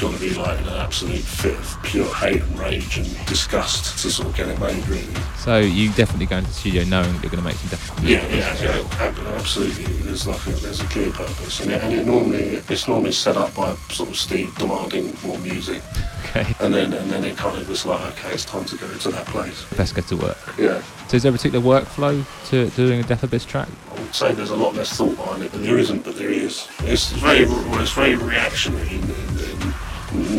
got 0.00 0.14
to 0.14 0.20
be 0.20 0.34
like 0.34 0.60
an 0.60 0.68
absolute 0.68 1.20
fit 1.20 1.54
of 1.58 1.78
pure 1.82 2.12
hate 2.14 2.40
and 2.42 2.58
rage 2.58 2.98
and 2.98 3.06
disgust 3.26 3.98
to 4.02 4.10
sort 4.10 4.28
of 4.28 4.36
get 4.36 4.48
it 4.48 4.58
made, 4.60 4.86
really. 4.88 5.04
So 5.38 5.58
you 5.58 5.90
definitely 5.92 6.26
go 6.26 6.36
into 6.38 6.50
the 6.50 6.54
studio 6.54 6.84
knowing 6.84 7.12
that 7.14 7.22
you're 7.22 7.30
going 7.30 7.42
to 7.42 7.48
make 7.48 7.56
some 7.56 7.70
death. 7.70 8.04
Yeah, 8.04 8.26
yeah, 8.28 8.62
yeah, 8.62 9.34
absolutely. 9.36 9.84
There's 9.84 10.26
like 10.26 10.46
a, 10.46 10.50
there's 10.50 10.80
a 10.80 10.84
clear 10.84 11.10
purpose, 11.10 11.60
and 11.60 11.72
it, 11.72 11.82
and 11.82 11.92
it 11.94 12.06
normally 12.06 12.62
it's 12.68 12.86
normally 12.88 13.12
set 13.12 13.36
up 13.36 13.54
by 13.54 13.74
sort 13.90 14.08
of 14.10 14.16
Steve 14.16 14.54
demanding 14.56 15.14
more 15.24 15.38
music, 15.38 15.82
Okay. 16.30 16.46
and 16.60 16.72
then 16.72 16.92
and 16.92 17.10
then 17.10 17.24
it 17.24 17.36
kind 17.36 17.60
of 17.60 17.68
was 17.68 17.84
like, 17.84 18.00
okay, 18.18 18.32
it's 18.32 18.44
time 18.44 18.64
to 18.66 18.76
go 18.76 18.86
to 18.88 19.08
that 19.10 19.26
place. 19.26 19.66
Let's 19.78 19.92
get 19.92 20.06
to 20.08 20.16
work. 20.16 20.38
Yeah, 20.58 20.80
So 21.08 21.16
is 21.16 21.22
there 21.24 21.30
a 21.30 21.36
particular 21.36 21.64
workflow 21.64 22.24
to 22.50 22.68
doing 22.70 23.00
a 23.00 23.02
Death 23.02 23.22
Abyss 23.24 23.44
track? 23.44 23.68
I 23.96 24.00
would 24.00 24.14
say 24.14 24.32
there's 24.32 24.50
a 24.50 24.56
lot 24.56 24.74
less 24.74 24.96
thought 24.96 25.16
behind 25.16 25.42
it, 25.42 25.52
but 25.52 25.62
there 25.62 25.78
isn't. 25.78 26.04
But 26.04 26.16
there 26.16 26.30
is. 26.30 26.68
It's 26.80 27.10
very 27.12 27.40
it's 27.48 27.92
very 27.92 28.14
reactionary. 28.16 29.00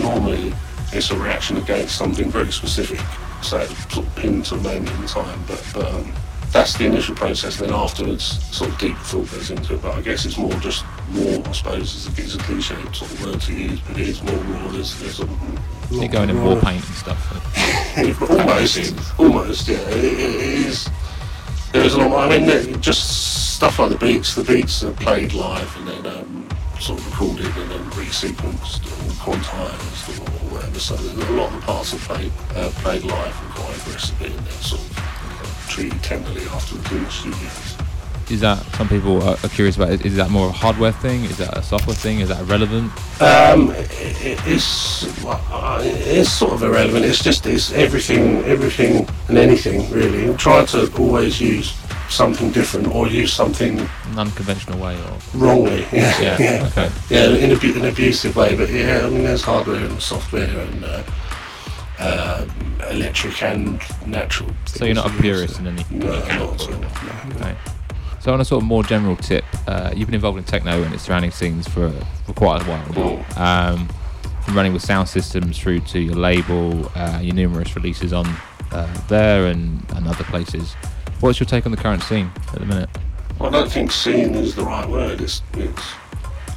Normally, 0.09 0.53
it's 0.91 1.11
a 1.11 1.17
reaction 1.17 1.57
against 1.57 1.95
something 1.95 2.31
very 2.31 2.51
specific, 2.51 2.99
so 3.43 3.63
sort 3.89 4.07
of 4.07 4.15
pinned 4.15 4.45
to 4.45 4.55
a 4.55 4.57
moment 4.57 4.89
in 4.99 5.05
time. 5.05 5.39
But 5.47 5.63
but 5.71 5.93
um, 5.93 6.11
that's 6.51 6.75
the 6.77 6.85
initial 6.85 7.15
process. 7.15 7.57
Then 7.57 7.71
afterwards, 7.71 8.23
sort 8.55 8.71
of 8.71 8.77
deep 8.79 8.97
thought 8.97 9.29
goes 9.31 9.51
into 9.51 9.75
it. 9.75 9.81
But 9.83 9.95
I 9.95 10.01
guess 10.01 10.25
it's 10.25 10.37
more 10.37 10.51
just 10.55 10.83
raw. 11.11 11.41
I 11.45 11.51
suppose 11.51 11.95
is 11.95 12.07
a, 12.07 12.21
is 12.21 12.35
a 12.35 12.39
cliche 12.39 12.75
sort 12.91 13.11
of 13.11 13.25
word 13.25 13.41
to 13.41 13.53
use, 13.53 13.79
but 13.81 13.99
it 13.99 14.09
is 14.09 14.23
more 14.23 14.35
raw. 14.35 14.67
There's 14.69 14.99
there's 14.99 15.19
a 15.19 15.29
You're 15.91 16.07
going 16.07 16.31
in 16.31 16.43
war 16.43 16.59
paint 16.59 16.83
and 16.83 16.95
stuff. 16.95 17.21
almost, 18.29 19.19
almost, 19.19 19.67
yeah. 19.67 19.77
It, 19.89 20.03
it 20.03 20.19
it 20.19 20.65
is. 20.65 20.89
There 21.71 21.83
is 21.85 21.93
a 21.93 21.99
lot. 21.99 22.31
I 22.31 22.39
mean, 22.39 22.81
just 22.81 23.28
stuff 23.59 23.77
like 23.77 23.89
the 23.89 23.97
beats. 23.97 24.35
The 24.35 24.43
beats 24.45 24.83
are 24.85 24.93
played 24.93 25.33
live 25.33 25.69
and 25.79 25.85
then 25.89 26.15
um, 26.15 26.47
sort 26.79 26.97
of 26.97 27.05
recorded 27.11 27.45
and 27.57 27.69
then 27.71 27.83
resequenced 27.91 28.85
or 28.87 29.11
quantized 29.19 30.17
or 30.17 30.53
whatever. 30.55 30.79
So 30.79 30.95
a 30.95 31.35
lot 31.35 31.47
of 31.51 31.59
the 31.59 31.65
parts 31.65 31.93
are 31.93 31.97
played 31.97 32.31
uh, 32.55 32.69
played 32.75 33.03
live 33.03 33.35
and 33.43 33.51
quite 33.55 33.75
aggressively 33.81 34.27
and 34.27 34.39
then 34.45 34.61
sort 34.61 34.79
of 34.79 35.65
treated 35.67 36.01
tenderly 36.01 36.43
afterwards 36.43 36.89
in 36.93 37.03
the 37.03 37.09
studios. 37.11 37.75
Is 38.31 38.39
that 38.39 38.63
some 38.77 38.87
people 38.87 39.21
are, 39.23 39.35
are 39.43 39.49
curious 39.49 39.75
about? 39.75 39.89
Is, 39.89 40.01
is 40.05 40.15
that 40.15 40.29
more 40.29 40.45
of 40.47 40.51
a 40.51 40.57
hardware 40.57 40.93
thing? 40.93 41.25
Is 41.25 41.37
that 41.39 41.57
a 41.57 41.61
software 41.61 41.95
thing? 41.97 42.21
Is 42.21 42.29
that 42.29 42.41
relevant? 42.45 42.93
Um, 43.21 43.71
it, 43.71 43.91
it- 44.23 44.39
it's 44.45 45.25
uh, 45.25 45.81
it's 45.83 46.31
sort 46.31 46.53
of 46.53 46.63
irrelevant. 46.63 47.03
It's 47.03 47.21
just 47.21 47.45
it's 47.45 47.73
everything, 47.73 48.37
everything 48.45 49.05
and 49.27 49.37
anything 49.37 49.91
really. 49.91 50.31
I 50.31 50.35
Try 50.37 50.63
to 50.63 50.89
always 50.97 51.41
use 51.41 51.73
something 52.09 52.51
different 52.51 52.87
or 52.87 53.07
use 53.07 53.31
something 53.33 53.79
An 53.79 54.19
unconventional 54.19 54.79
way, 54.79 54.95
or 54.95 55.17
wrongly. 55.35 55.85
Yeah, 55.91 56.21
Yeah, 56.21 56.37
yeah, 56.39 56.67
okay. 56.67 56.91
yeah, 57.09 57.27
in 57.29 57.51
an 57.51 57.85
abusive 57.85 58.35
way. 58.35 58.55
But 58.55 58.69
yeah, 58.69 59.05
I 59.05 59.09
mean, 59.09 59.23
there's 59.23 59.43
hardware 59.43 59.83
and 59.85 60.01
software 60.01 60.59
and 60.59 60.83
uh, 60.85 61.03
um 61.99 62.69
electric 62.89 63.43
and 63.43 63.81
natural. 64.07 64.49
so 64.65 64.85
you're 64.85 64.95
not 64.95 65.11
a 65.11 65.21
purist 65.21 65.59
in 65.59 65.67
any 65.67 65.85
No, 65.91 66.07
not 66.07 66.29
at 66.31 66.41
all. 66.41 67.35
Okay. 67.35 67.55
So 68.19 68.33
on 68.33 68.41
a 68.41 68.45
sort 68.45 68.63
of 68.63 68.67
more 68.67 68.83
general 68.83 69.15
tip, 69.15 69.45
uh, 69.67 69.91
you've 69.95 70.07
been 70.07 70.15
involved 70.15 70.37
in 70.37 70.43
techno 70.43 70.83
and 70.83 70.93
its 70.93 71.03
surrounding 71.03 71.31
scenes 71.31 71.67
for, 71.67 71.91
for 72.25 72.33
quite 72.33 72.61
a 72.61 72.65
while. 72.65 73.25
Um, 73.37 73.87
from 74.43 74.55
running 74.55 74.73
with 74.73 74.81
sound 74.81 75.07
systems 75.07 75.57
through 75.57 75.81
to 75.81 75.99
your 75.99 76.15
label, 76.15 76.91
uh, 76.95 77.19
your 77.21 77.35
numerous 77.35 77.75
releases 77.75 78.11
on 78.11 78.27
uh, 78.71 79.01
there 79.07 79.47
and, 79.47 79.85
and 79.95 80.07
other 80.07 80.23
places. 80.25 80.75
What's 81.19 81.37
your 81.37 81.47
take 81.47 81.65
on 81.65 81.71
the 81.71 81.77
current 81.77 82.01
scene 82.03 82.31
at 82.53 82.59
the 82.59 82.65
minute? 82.65 82.89
I 83.41 83.49
don't 83.49 83.69
think 83.69 83.91
scene 83.91 84.35
is 84.35 84.55
the 84.55 84.63
right 84.63 84.87
word. 84.87 85.19
It's, 85.19 85.41
it's 85.53 85.83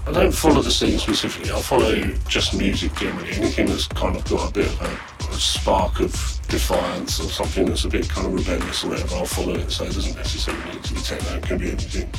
I 0.07 0.13
don't 0.13 0.33
follow 0.33 0.63
the 0.63 0.71
scene 0.71 0.99
specifically. 0.99 1.51
I 1.51 1.61
follow 1.61 2.01
just 2.29 2.55
music 2.55 2.95
generally. 2.95 3.33
Anything 3.33 3.67
that's 3.67 3.89
kind 3.89 4.15
of 4.15 4.25
got 4.29 4.51
a 4.51 4.53
bit 4.53 4.67
of 4.67 4.83
a, 4.83 5.33
a 5.33 5.35
spark 5.35 5.99
of 5.99 6.13
defiance 6.49 7.19
or 7.19 7.29
something 7.29 7.67
that's 7.67 7.85
a 7.85 7.89
bit 7.89 8.09
kind 8.09 8.27
of 8.27 8.35
rebellious 8.35 8.85
or 8.85 8.91
whatever, 8.91 9.17
I'll 9.17 9.25
follow 9.25 9.55
it. 9.55 9.71
So 9.71 9.83
it 9.83 9.95
doesn't 9.95 10.17
necessarily 10.17 10.65
need 10.73 10.85
to 10.85 10.95
be 10.95 11.01
techno. 11.01 11.37
It 11.37 11.43
can 11.43 11.59
be 11.59 11.71
anything. 11.71 12.11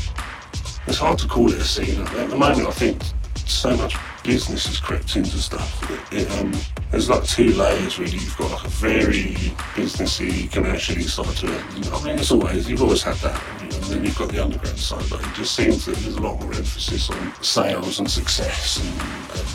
It's 0.86 0.98
hard 0.98 1.20
to 1.20 1.28
call 1.28 1.50
it 1.50 1.60
a 1.60 1.64
scene. 1.64 2.02
At 2.02 2.30
the 2.30 2.38
moment, 2.38 2.68
I 2.68 2.72
think 2.72 3.02
so 3.46 3.76
much 3.78 3.96
business 4.24 4.66
has 4.66 4.80
crept 4.80 5.16
into 5.16 5.38
stuff. 5.38 5.90
It, 6.14 6.22
it, 6.22 6.40
um, 6.40 6.54
there's 6.92 7.10
like 7.10 7.24
two 7.26 7.50
layers 7.54 8.00
really. 8.00 8.14
You've 8.18 8.38
got 8.38 8.52
like 8.52 8.66
a 8.66 8.70
very 8.70 9.34
businessy, 9.76 10.52
commercially 10.52 11.04
side 11.04 11.36
to 11.38 11.54
it. 11.54 11.92
I 11.92 12.04
mean, 12.04 12.18
it's 12.20 12.32
always 12.32 12.70
you've 12.70 12.82
always 12.82 13.04
had 13.04 13.16
that. 13.18 13.42
And 13.62 13.72
then 13.72 14.04
you've 14.06 14.18
got 14.18 14.30
the 14.30 14.44
underground 14.44 14.80
side, 14.80 15.04
but 15.10 15.20
it 15.22 15.34
just 15.34 15.56
seems 15.56 15.86
that 15.86 15.96
there's 15.98 16.16
a 16.16 16.22
lot 16.22 16.40
more 16.40 16.54
emphasis 16.54 17.10
on 17.10 17.44
sales 17.44 18.00
and 18.00 18.10
success 18.10 18.78
and. 18.80 19.02
and 19.40 19.48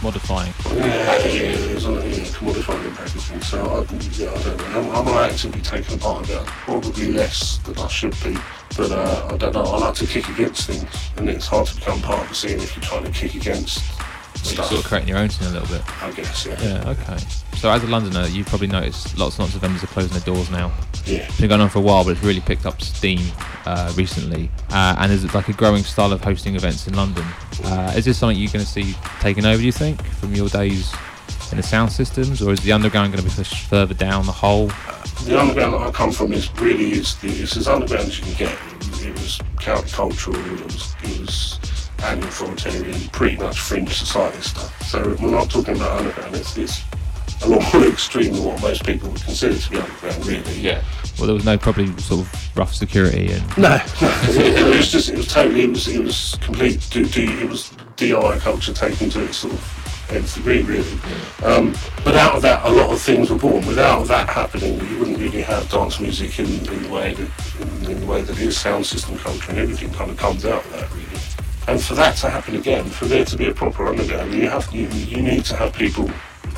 Modifying. 0.00 0.52
yeah, 0.76 1.26
yeah, 1.26 1.26
yeah, 1.26 1.56
there's 1.56 1.84
a 1.86 1.90
yeah, 1.90 2.24
commodifying 2.26 2.86
and 2.86 2.96
packaging. 2.96 3.40
So 3.40 3.58
I, 3.60 3.94
yeah, 4.12 4.30
I 4.30 4.42
don't 4.44 4.56
know. 4.56 4.66
I'm, 4.66 4.96
I'm 4.96 5.04
not 5.06 5.30
actively 5.30 5.60
taking 5.60 5.98
part 5.98 6.28
in 6.28 6.36
that. 6.36 6.46
Probably 6.46 7.10
less 7.10 7.58
than 7.58 7.76
I 7.78 7.88
should 7.88 8.14
be. 8.22 8.36
But 8.76 8.92
uh, 8.92 9.28
I 9.28 9.36
don't 9.36 9.54
know. 9.54 9.64
I 9.64 9.78
like 9.78 9.94
to 9.94 10.06
kick 10.06 10.28
against 10.28 10.68
things, 10.68 11.10
and 11.16 11.28
it's 11.28 11.48
hard 11.48 11.66
to 11.66 11.74
become 11.74 12.00
part 12.00 12.22
of 12.22 12.28
the 12.28 12.34
scene 12.36 12.60
if 12.60 12.76
you're 12.76 12.84
trying 12.84 13.06
to 13.06 13.10
kick 13.10 13.34
against 13.34 13.82
stuff. 14.44 14.66
sort 14.66 14.80
of 14.80 14.86
creating 14.86 15.08
your 15.08 15.18
own 15.18 15.30
scene 15.30 15.48
a 15.48 15.50
little 15.50 15.68
bit. 15.68 16.02
I 16.02 16.10
guess, 16.12 16.46
yeah. 16.46 16.62
Yeah, 16.62 16.90
okay. 16.90 17.18
So 17.56 17.70
as 17.70 17.82
a 17.82 17.86
Londoner, 17.86 18.26
you've 18.28 18.46
probably 18.46 18.68
noticed 18.68 19.18
lots 19.18 19.36
and 19.36 19.44
lots 19.44 19.54
of 19.54 19.60
vendors 19.60 19.82
are 19.82 19.88
closing 19.88 20.12
their 20.12 20.20
doors 20.20 20.50
now. 20.50 20.72
Yeah. 21.04 21.26
It's 21.26 21.40
been 21.40 21.48
going 21.48 21.60
on 21.60 21.68
for 21.68 21.78
a 21.78 21.82
while, 21.82 22.04
but 22.04 22.10
it's 22.10 22.22
really 22.22 22.40
picked 22.40 22.66
up 22.66 22.80
steam 22.80 23.20
uh, 23.66 23.92
recently. 23.96 24.50
Uh, 24.70 24.96
and 24.98 25.10
there's 25.10 25.34
like 25.34 25.48
a 25.48 25.52
growing 25.52 25.82
style 25.82 26.12
of 26.12 26.22
hosting 26.22 26.54
events 26.54 26.86
in 26.86 26.94
London. 26.94 27.24
Uh, 27.64 27.92
is 27.96 28.04
this 28.04 28.18
something 28.18 28.38
you're 28.38 28.52
going 28.52 28.64
to 28.64 28.70
see 28.70 28.94
taken 29.20 29.44
over, 29.44 29.58
do 29.58 29.64
you 29.66 29.72
think, 29.72 30.04
from 30.04 30.34
your 30.34 30.48
days 30.48 30.94
in 31.50 31.56
the 31.56 31.62
sound 31.62 31.90
systems? 31.90 32.42
Or 32.42 32.52
is 32.52 32.60
the 32.60 32.72
underground 32.72 33.12
going 33.12 33.24
to 33.24 33.28
be 33.28 33.34
pushed 33.34 33.66
further 33.66 33.94
down 33.94 34.26
the 34.26 34.32
hole? 34.32 34.70
The 35.24 35.40
underground 35.40 35.74
that 35.74 35.80
I 35.80 35.90
come 35.90 36.12
from 36.12 36.32
is 36.32 36.52
really 36.60 36.92
is 36.92 37.16
the, 37.16 37.28
it's 37.28 37.56
as 37.56 37.66
underground 37.66 38.06
as 38.06 38.18
you 38.20 38.24
can 38.26 38.34
get. 38.46 38.58
It 39.04 39.12
was 39.14 39.38
countercultural. 39.56 40.36
It 40.60 40.64
was 40.64 40.94
it 41.02 41.20
was 41.20 41.58
anti-authoritarian, 42.02 43.00
pretty 43.08 43.36
much 43.36 43.58
fringe 43.60 43.94
society 43.94 44.40
stuff. 44.40 44.82
So 44.82 45.16
we're 45.20 45.30
not 45.30 45.50
talking 45.50 45.76
about 45.76 45.98
underground. 45.98 46.34
It's 46.34 46.56
it's 46.56 46.84
a 47.42 47.48
lot 47.48 47.62
more 47.72 47.86
extreme 47.88 48.32
than 48.34 48.44
what 48.44 48.60
most 48.62 48.84
people 48.84 49.10
would 49.10 49.22
consider 49.22 49.56
to 49.56 49.70
be 49.70 49.78
underground, 49.78 50.26
really. 50.26 50.60
Yeah. 50.60 50.82
Well, 51.18 51.26
there 51.26 51.34
was 51.34 51.44
no 51.44 51.58
probably 51.58 51.96
sort 51.98 52.26
of 52.26 52.56
rough 52.56 52.74
security 52.74 53.32
and 53.32 53.58
No, 53.58 53.80
it 54.00 54.76
was 54.76 54.90
just 54.90 55.08
it 55.08 55.16
was 55.16 55.26
totally 55.26 55.62
it 55.62 55.70
was 55.70 55.88
it 55.88 56.02
was 56.02 56.38
complete. 56.40 56.86
D, 56.90 57.04
D, 57.04 57.24
it 57.24 57.48
was 57.48 57.70
DIY 57.96 58.40
culture 58.40 58.72
taken 58.72 59.10
to 59.10 59.24
its 59.24 59.38
sort 59.38 59.54
of 59.54 60.10
nth 60.10 60.34
degree, 60.36 60.62
really. 60.62 60.98
Um, 61.42 61.74
but 62.04 62.14
out 62.14 62.36
of 62.36 62.42
that, 62.42 62.64
a 62.64 62.70
lot 62.70 62.90
of 62.90 63.00
things 63.00 63.30
were 63.30 63.38
born. 63.38 63.66
Without 63.66 64.06
that 64.06 64.28
happening, 64.28 64.80
you 64.88 64.98
wouldn't 64.98 65.18
really 65.18 65.42
have 65.42 65.68
dance 65.68 66.00
music 66.00 66.38
in, 66.38 66.46
in 66.46 66.82
the 66.84 66.88
way 66.88 67.14
that 67.14 67.30
in, 67.60 67.90
in 67.90 68.00
the 68.00 68.06
way 68.06 68.22
that 68.22 68.38
is 68.38 68.56
sound 68.56 68.86
system 68.86 69.18
culture, 69.18 69.50
and 69.50 69.58
everything 69.58 69.92
kind 69.92 70.10
of 70.10 70.16
comes 70.16 70.44
out 70.44 70.64
of 70.64 70.72
that, 70.72 70.90
really. 70.92 71.27
And 71.68 71.82
for 71.82 71.94
that 71.94 72.16
to 72.18 72.30
happen 72.30 72.56
again, 72.56 72.84
for 72.86 73.04
there 73.04 73.26
to 73.26 73.36
be 73.36 73.46
a 73.48 73.52
proper 73.54 73.86
underground, 73.86 74.32
you 74.32 74.48
have 74.48 74.72
you, 74.74 74.88
you 74.88 75.20
need 75.20 75.44
to 75.46 75.56
have 75.56 75.74
people 75.74 76.10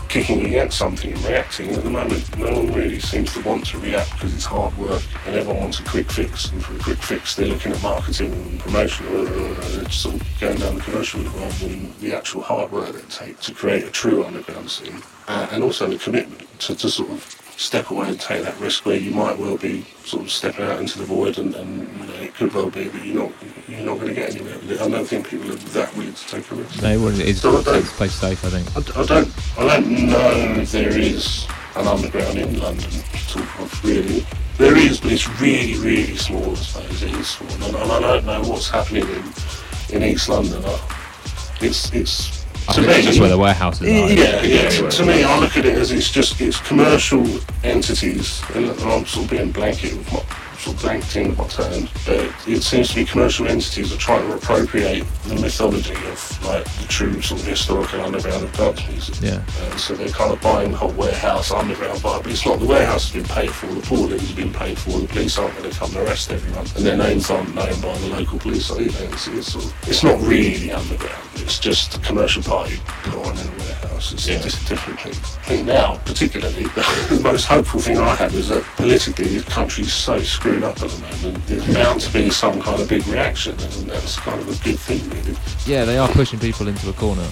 kicking 0.08 0.44
against 0.46 0.78
something 0.78 1.12
and 1.12 1.24
reacting. 1.24 1.70
At 1.70 1.82
the 1.82 1.90
moment, 1.90 2.36
no 2.38 2.52
one 2.52 2.72
really 2.72 3.00
seems 3.00 3.32
to 3.34 3.40
want 3.42 3.66
to 3.66 3.78
react 3.78 4.12
because 4.12 4.34
it's 4.34 4.44
hard 4.44 4.76
work 4.78 5.02
and 5.26 5.36
everyone 5.36 5.62
wants 5.62 5.80
a 5.80 5.84
quick 5.84 6.10
fix. 6.10 6.50
And 6.52 6.64
for 6.64 6.76
a 6.76 6.78
quick 6.78 6.98
fix, 6.98 7.34
they're 7.34 7.48
looking 7.48 7.72
at 7.72 7.82
marketing 7.82 8.32
and 8.32 8.60
promotion. 8.60 9.06
uh, 9.08 9.82
It's 9.84 9.96
sort 9.96 10.14
of 10.16 10.22
going 10.40 10.58
down 10.58 10.76
the 10.76 10.80
commercial 10.80 11.20
route 11.22 11.34
rather 11.34 11.68
than 11.68 11.92
the 12.00 12.14
actual 12.16 12.42
hard 12.42 12.70
work 12.70 12.94
it 12.94 13.08
takes 13.10 13.46
to 13.46 13.54
create 13.54 13.84
a 13.84 13.90
true 13.90 14.24
underground 14.24 14.70
scene. 14.70 15.02
Uh, 15.26 15.48
and 15.50 15.62
also 15.64 15.88
the 15.88 15.98
commitment 15.98 16.46
to, 16.60 16.74
to 16.74 16.88
sort 16.88 17.10
of 17.10 17.24
step 17.60 17.90
away 17.90 18.08
and 18.08 18.18
take 18.18 18.42
that 18.42 18.58
risk 18.58 18.86
where 18.86 18.96
you 18.96 19.10
might 19.10 19.38
well 19.38 19.58
be 19.58 19.84
sort 20.06 20.22
of 20.22 20.30
stepping 20.30 20.64
out 20.64 20.80
into 20.80 20.98
the 20.98 21.04
void 21.04 21.38
and, 21.38 21.54
and 21.54 21.80
you 22.00 22.06
know, 22.06 22.14
it 22.14 22.34
could 22.34 22.52
well 22.54 22.70
be 22.70 22.84
that 22.84 23.04
you're 23.04 23.22
not 23.22 23.32
you're 23.68 23.80
not 23.82 23.96
going 23.96 24.08
to 24.08 24.14
get 24.14 24.34
anywhere 24.34 24.56
with 24.56 24.70
it. 24.72 24.80
I 24.80 24.88
don't 24.88 25.04
think 25.04 25.28
people 25.28 25.52
are 25.52 25.56
that 25.56 25.94
willing 25.94 26.14
to 26.14 26.26
take 26.26 26.50
a 26.50 26.54
risk. 26.54 26.80
no, 26.82 27.08
it 27.08 27.18
is 27.20 27.42
So 27.42 27.58
I 27.58 27.62
don't- 27.62 27.76
it's 27.76 27.92
play 27.92 28.08
safe, 28.08 28.42
I 28.46 28.48
think. 28.48 28.66
I, 28.74 29.00
I 29.02 29.04
don't 29.04 29.58
I 29.58 29.66
don't 29.80 29.90
know 30.08 30.60
if 30.62 30.72
there 30.72 30.98
is 30.98 31.46
an 31.76 31.86
underground 31.86 32.38
in 32.38 32.58
London 32.58 32.90
to 32.90 33.28
talk 33.28 33.60
of 33.60 33.84
really. 33.84 34.24
There 34.56 34.76
is, 34.76 34.98
but 35.00 35.12
it's 35.12 35.28
really, 35.40 35.78
really 35.78 36.16
small, 36.16 36.50
I 36.52 36.54
suppose. 36.54 37.02
It 37.02 37.12
is 37.14 37.28
small. 37.28 37.50
And, 37.52 37.76
and 37.76 37.92
I 37.92 38.00
don't 38.00 38.26
know 38.26 38.42
what's 38.42 38.68
happening 38.68 39.04
in, 39.08 39.96
in 39.96 40.02
East 40.02 40.28
London. 40.30 40.62
I, 40.64 40.78
it's 41.60 41.92
it's 41.92 42.39
I 42.68 42.72
to 42.74 42.82
me 42.82 43.02
just 43.02 43.20
where 43.20 43.28
the 43.28 43.38
warehouses 43.38 43.82
are. 43.82 44.12
yeah, 44.12 44.42
yeah. 44.42 44.68
To, 44.68 44.88
to 44.90 45.06
me, 45.06 45.24
I 45.24 45.38
look 45.38 45.56
at 45.56 45.64
it 45.64 45.76
as 45.76 45.90
it's 45.90 46.10
just 46.10 46.40
it's 46.40 46.60
commercial 46.60 47.26
entities, 47.64 48.42
and 48.54 48.70
I'm 48.70 49.06
sort 49.06 49.24
of 49.24 49.30
being 49.30 49.50
blanket 49.50 49.96
with 49.96 50.08
sort 50.60 50.76
of 50.76 50.82
blanketing 50.82 51.36
my 51.36 51.44
but 52.06 52.48
it 52.48 52.62
seems 52.62 52.90
to 52.90 52.96
be 52.96 53.04
commercial 53.04 53.48
entities 53.48 53.92
are 53.92 53.96
trying 53.96 54.26
to 54.28 54.36
appropriate 54.36 55.04
the 55.24 55.34
mythology 55.36 55.94
of 55.94 56.46
like 56.46 56.64
the 56.64 56.86
true 56.88 57.20
sort 57.22 57.40
of 57.40 57.46
historical 57.46 58.00
underground 58.02 58.44
of 58.44 58.52
dance 58.52 58.86
music. 58.88 59.14
Yeah. 59.22 59.42
Uh, 59.60 59.76
so 59.76 59.94
they're 59.94 60.08
kind 60.08 60.32
of 60.32 60.40
buying 60.42 60.72
the 60.72 60.76
whole 60.76 60.92
warehouse 60.92 61.50
underground 61.50 61.98
vibe, 62.00 62.22
but 62.22 62.32
it's 62.32 62.44
not 62.44 62.60
the 62.60 62.66
warehouse 62.66 63.10
has 63.10 63.22
been 63.22 63.34
paid 63.34 63.50
for, 63.50 63.66
the 63.66 63.80
poolings 63.80 64.20
has 64.20 64.32
been 64.32 64.52
paid 64.52 64.78
for, 64.78 64.98
the 64.98 65.06
police 65.08 65.38
aren't 65.38 65.56
going 65.56 65.70
to 65.70 65.78
come 65.78 65.88
and 65.96 66.06
arrest 66.06 66.30
everyone, 66.30 66.66
and 66.76 66.84
their 66.84 66.96
names 66.96 67.30
aren't 67.30 67.54
known 67.54 67.80
by 67.80 67.96
the 67.98 68.08
local 68.08 68.38
police 68.38 68.70
either. 68.70 69.04
It's, 69.04 69.28
it's, 69.28 69.52
sort 69.52 69.64
of, 69.64 69.88
it's 69.88 70.04
not 70.04 70.20
really 70.20 70.72
underground, 70.72 71.22
it's 71.36 71.58
just 71.58 71.96
a 71.96 72.00
commercial 72.00 72.42
party 72.42 72.78
put 73.02 73.14
on 73.26 73.38
in 73.38 73.46
a 73.46 73.50
warehouse. 73.58 74.12
It's 74.12 74.26
just 74.26 74.62
a 74.62 74.68
different 74.68 75.00
thing. 75.00 75.12
I 75.12 75.44
think 75.46 75.66
now, 75.66 75.96
particularly, 76.04 76.64
the 76.64 77.20
most 77.22 77.46
hopeful 77.46 77.80
thing 77.80 77.98
I 77.98 78.14
have 78.16 78.34
is 78.34 78.48
that 78.48 78.62
politically 78.76 79.38
the 79.38 79.50
country's 79.50 79.92
so 79.92 80.20
screwed 80.20 80.49
up 80.58 80.82
at 80.82 80.90
the 80.90 81.00
moment, 81.00 81.46
there's 81.46 81.74
bound 81.74 82.00
to 82.00 82.12
be 82.12 82.30
some 82.30 82.60
kind 82.60 82.80
of 82.80 82.88
big 82.88 83.06
reaction, 83.06 83.52
and 83.52 83.90
that's 83.90 84.18
kind 84.18 84.40
of 84.40 84.48
a 84.48 84.64
good 84.64 84.78
thing, 84.78 85.08
really. 85.10 85.36
Yeah, 85.66 85.84
they 85.84 85.98
are 85.98 86.08
pushing 86.08 86.38
people 86.38 86.68
into 86.68 86.88
a 86.90 86.92
corner. 86.92 87.26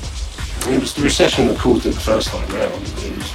It 0.66 0.81
was 0.81 0.93
the 0.95 1.03
recession 1.03 1.47
that 1.49 1.59
caused 1.59 1.87
it 1.87 1.95
the 1.95 2.01
first 2.01 2.29
time 2.29 2.49
round. 2.51 2.85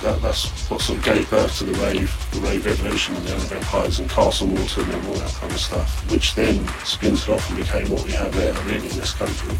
That, 0.03 0.21
that's 0.21 0.49
what 0.69 0.81
sort 0.81 0.99
of 0.99 1.05
gave 1.05 1.29
birth 1.29 1.57
to 1.59 1.63
the 1.63 1.73
rave, 1.79 2.13
the 2.31 2.39
rave 2.41 2.65
revolution 2.65 3.15
and 3.15 3.25
the 3.25 3.33
underground 3.33 3.63
highs 3.63 3.99
and 3.99 4.09
Castlemorton 4.09 4.83
and 4.93 5.07
all 5.07 5.13
that 5.15 5.31
kind 5.33 5.51
of 5.51 5.59
stuff, 5.59 6.11
which 6.11 6.35
then 6.35 6.67
splintered 6.83 7.29
off 7.29 7.49
and 7.49 7.59
became 7.59 7.89
what 7.89 8.03
we 8.05 8.11
have 8.11 8.33
now, 8.35 8.61
really, 8.65 8.89
in 8.89 8.97
this 8.97 9.13
country. 9.13 9.55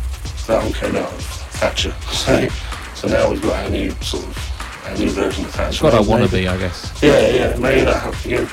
That 0.47 0.63
all 0.63 0.74
came 0.74 0.95
out 0.95 1.11
of 1.11 1.24
Thatcher. 1.24 1.93
So, 2.13 2.47
so 2.95 3.07
now 3.07 3.32
we've 3.32 3.41
got 3.41 3.63
our 3.63 3.69
new 3.69 3.91
sort 4.01 4.24
of 4.26 4.84
our 4.86 4.97
new 4.97 5.09
version 5.09 5.45
of 5.45 5.51
Thatcher. 5.51 5.69
It's 5.69 5.82
what 5.82 5.93
I 5.93 6.01
want 6.01 6.24
to 6.26 6.32
be, 6.32 6.47
I 6.47 6.57
guess. 6.57 7.01
Yeah, 7.01 7.28
yeah, 7.30 7.57
maybe 7.57 7.82
that 7.86 8.01
happen 8.03 8.32
again. 8.34 8.49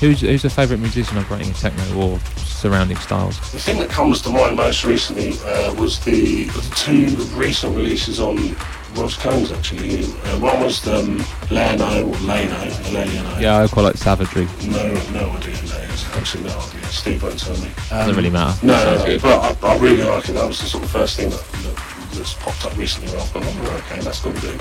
Who's 0.00 0.20
who's 0.20 0.42
your 0.42 0.50
favourite 0.50 0.80
musician 0.80 1.16
operating 1.16 1.48
in 1.48 1.54
techno 1.54 1.96
or 1.96 2.18
surrounding 2.36 2.98
styles? 2.98 3.38
The 3.52 3.58
thing 3.58 3.78
that 3.78 3.88
comes 3.88 4.20
to 4.22 4.30
mind 4.30 4.56
most 4.56 4.84
recently 4.84 5.32
uh, 5.44 5.72
was 5.74 5.98
the, 6.04 6.44
the 6.44 6.74
two 6.76 7.16
recent 7.34 7.74
releases 7.74 8.20
on 8.20 8.36
Rodz-Konez 8.94 9.52
actually. 9.52 10.04
Uh, 10.04 10.38
one 10.38 10.60
was 10.60 10.86
um, 10.86 11.18
Lano 11.48 12.08
or 12.08 12.14
Lano, 12.16 12.70
Lano. 12.92 13.40
Yeah, 13.40 13.62
I 13.62 13.68
quite 13.68 13.82
like 13.82 13.96
Savagery. 13.96 14.46
No, 14.68 14.92
no 15.12 15.30
idea 15.30 15.56
who 15.56 15.66
that 15.68 15.90
is. 15.90 16.04
Actually, 16.14 16.44
no 16.44 16.58
idea. 16.58 16.82
Steve 16.84 17.22
won't 17.22 17.38
tell 17.38 17.56
me. 17.56 17.70
Doesn't 17.88 18.16
really 18.16 18.30
matter. 18.30 18.66
No, 18.66 18.74
no, 18.74 19.06
no, 19.06 19.18
but 19.18 19.64
I, 19.64 19.68
I 19.68 19.78
really 19.78 20.02
like 20.02 20.28
it. 20.28 20.32
That 20.32 20.46
was 20.46 20.60
the 20.60 20.66
sort 20.66 20.84
of 20.84 20.90
first 20.90 21.16
thing 21.16 21.30
that, 21.30 21.40
that 21.40 22.10
that's 22.12 22.34
popped 22.34 22.66
up 22.66 22.76
recently. 22.76 23.12
Where 23.12 23.20
I've 23.22 23.32
gone, 23.32 23.44
okay, 23.44 24.00
that's 24.00 24.20
got 24.20 24.34
to 24.34 24.40
do 24.42 24.58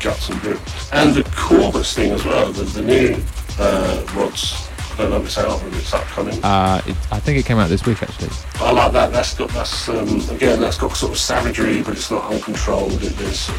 guts 0.00 0.28
and 0.30 0.40
grit. 0.40 0.58
And 0.92 1.14
the 1.14 1.22
Corbus 1.22 1.94
thing 1.94 2.10
as 2.12 2.24
well. 2.24 2.52
The, 2.52 2.64
the 2.64 2.82
new 2.82 3.22
uh, 3.58 4.04
rods. 4.14 4.68
I 4.92 4.96
don't 4.98 5.10
know 5.10 5.16
if 5.16 5.26
it's 5.26 5.38
out 5.38 5.62
or 5.62 5.68
if 5.68 5.78
it's 5.80 5.92
upcoming. 5.92 6.42
Uh, 6.44 6.80
it, 6.86 6.96
I 7.10 7.18
think 7.18 7.38
it 7.38 7.44
came 7.44 7.58
out 7.58 7.68
this 7.68 7.84
week 7.84 8.02
actually. 8.02 8.28
I 8.54 8.70
like 8.70 8.92
that. 8.92 9.12
That's 9.12 9.34
got 9.34 9.50
that's 9.50 9.88
um, 9.88 10.20
again 10.30 10.60
that's 10.60 10.78
got 10.78 10.96
sort 10.96 11.12
of 11.12 11.18
savagery, 11.18 11.82
but 11.82 11.94
it's 11.94 12.10
not 12.10 12.30
uncontrolled. 12.32 13.02
It, 13.02 13.16
there's 13.16 13.50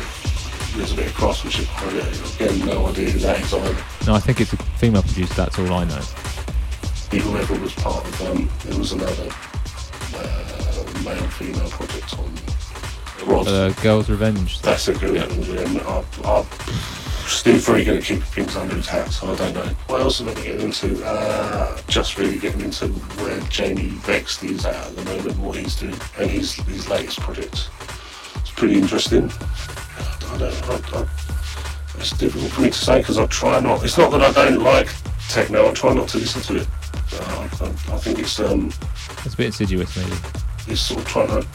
there's 0.75 0.93
a 0.93 0.95
bit 0.95 1.07
of 1.07 1.13
craftsmanship 1.13 1.65
behind 1.65 1.97
it. 1.97 2.35
Again, 2.35 2.65
no 2.65 2.87
idea 2.87 3.09
who 3.09 3.19
that 3.19 3.39
is 3.41 3.53
either. 3.53 3.83
No, 4.07 4.15
I 4.15 4.19
think 4.19 4.39
it's 4.39 4.53
a 4.53 4.57
female 4.57 5.01
producer. 5.01 5.33
That's 5.33 5.59
all 5.59 5.73
I 5.73 5.83
know. 5.83 6.01
Whoever 7.11 7.59
was 7.59 7.73
part 7.75 8.05
of 8.05 8.21
um, 8.23 8.49
it 8.67 8.77
was 8.77 8.91
another 8.91 9.29
uh, 10.15 11.01
male 11.03 11.29
female 11.31 11.69
project 11.69 12.17
on 12.17 12.31
Rods. 13.25 13.47
Uh, 13.47 13.73
Girls 13.81 14.09
Revenge. 14.09 14.61
That's 14.61 14.87
a 14.87 14.93
good 14.93 15.29
one. 15.29 15.43
Yeah. 15.43 16.03
I, 16.25 16.29
I, 16.29 16.45
Steve's 17.27 17.65
very 17.65 17.83
good 17.83 17.97
at 17.97 18.03
keeping 18.03 18.21
things 18.23 18.55
under 18.55 18.75
his 18.75 18.87
hat, 18.87 19.11
so 19.11 19.31
I 19.31 19.35
don't 19.35 19.53
know. 19.53 19.65
What 19.87 20.01
else 20.01 20.21
am 20.21 20.29
I 20.29 20.33
getting 20.35 20.61
into? 20.61 21.03
Uh, 21.05 21.79
just 21.87 22.17
really 22.17 22.37
getting 22.37 22.61
into 22.61 22.87
where 22.87 23.39
Jamie 23.49 23.89
Vex'd 24.05 24.43
is 24.43 24.65
at 24.65 24.75
at 24.75 24.95
the 24.95 25.03
moment, 25.05 25.37
what 25.39 25.57
he's 25.57 25.75
doing, 25.75 25.95
and 26.19 26.29
his, 26.29 26.53
his 26.53 26.87
latest 26.89 27.19
project. 27.19 27.69
It's 28.37 28.51
pretty 28.51 28.75
interesting. 28.75 29.31
I 29.31 30.37
don't 30.37 30.69
I, 30.69 30.99
I, 30.99 31.07
it's 31.97 32.11
difficult 32.17 32.51
for 32.51 32.61
me 32.61 32.69
to 32.69 32.77
say 32.77 32.99
because 32.99 33.17
I 33.17 33.25
try 33.27 33.59
not. 33.59 33.83
It's 33.83 33.97
not 33.97 34.11
that 34.11 34.21
I 34.21 34.31
don't 34.31 34.61
like 34.61 34.89
techno. 35.29 35.69
I 35.69 35.73
try 35.73 35.93
not 35.93 36.07
to 36.09 36.17
listen 36.17 36.41
to 36.43 36.61
it. 36.61 36.67
Uh, 37.13 37.47
I, 37.61 37.65
I 37.93 37.97
think 37.97 38.19
it's 38.19 38.39
um, 38.39 38.67
It's 39.23 39.33
a 39.33 39.37
bit 39.37 39.47
insidious, 39.47 39.95
maybe. 39.97 40.11
it's 40.67 40.81
sort 40.81 41.01
of 41.01 41.07
trying 41.07 41.27
to 41.27 41.47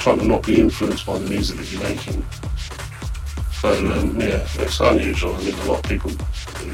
trying 0.00 0.18
to 0.18 0.24
not 0.24 0.44
be 0.44 0.60
influenced 0.60 1.06
by 1.06 1.18
the 1.18 1.28
music 1.28 1.58
that 1.58 1.70
you're 1.72 1.82
making. 1.82 2.24
Um, 3.64 4.20
yeah, 4.20 4.46
it's 4.54 4.80
unusual. 4.80 5.34
I 5.36 5.42
mean, 5.44 5.54
a 5.54 5.64
lot 5.64 5.84
of 5.84 5.88
people 5.88 6.10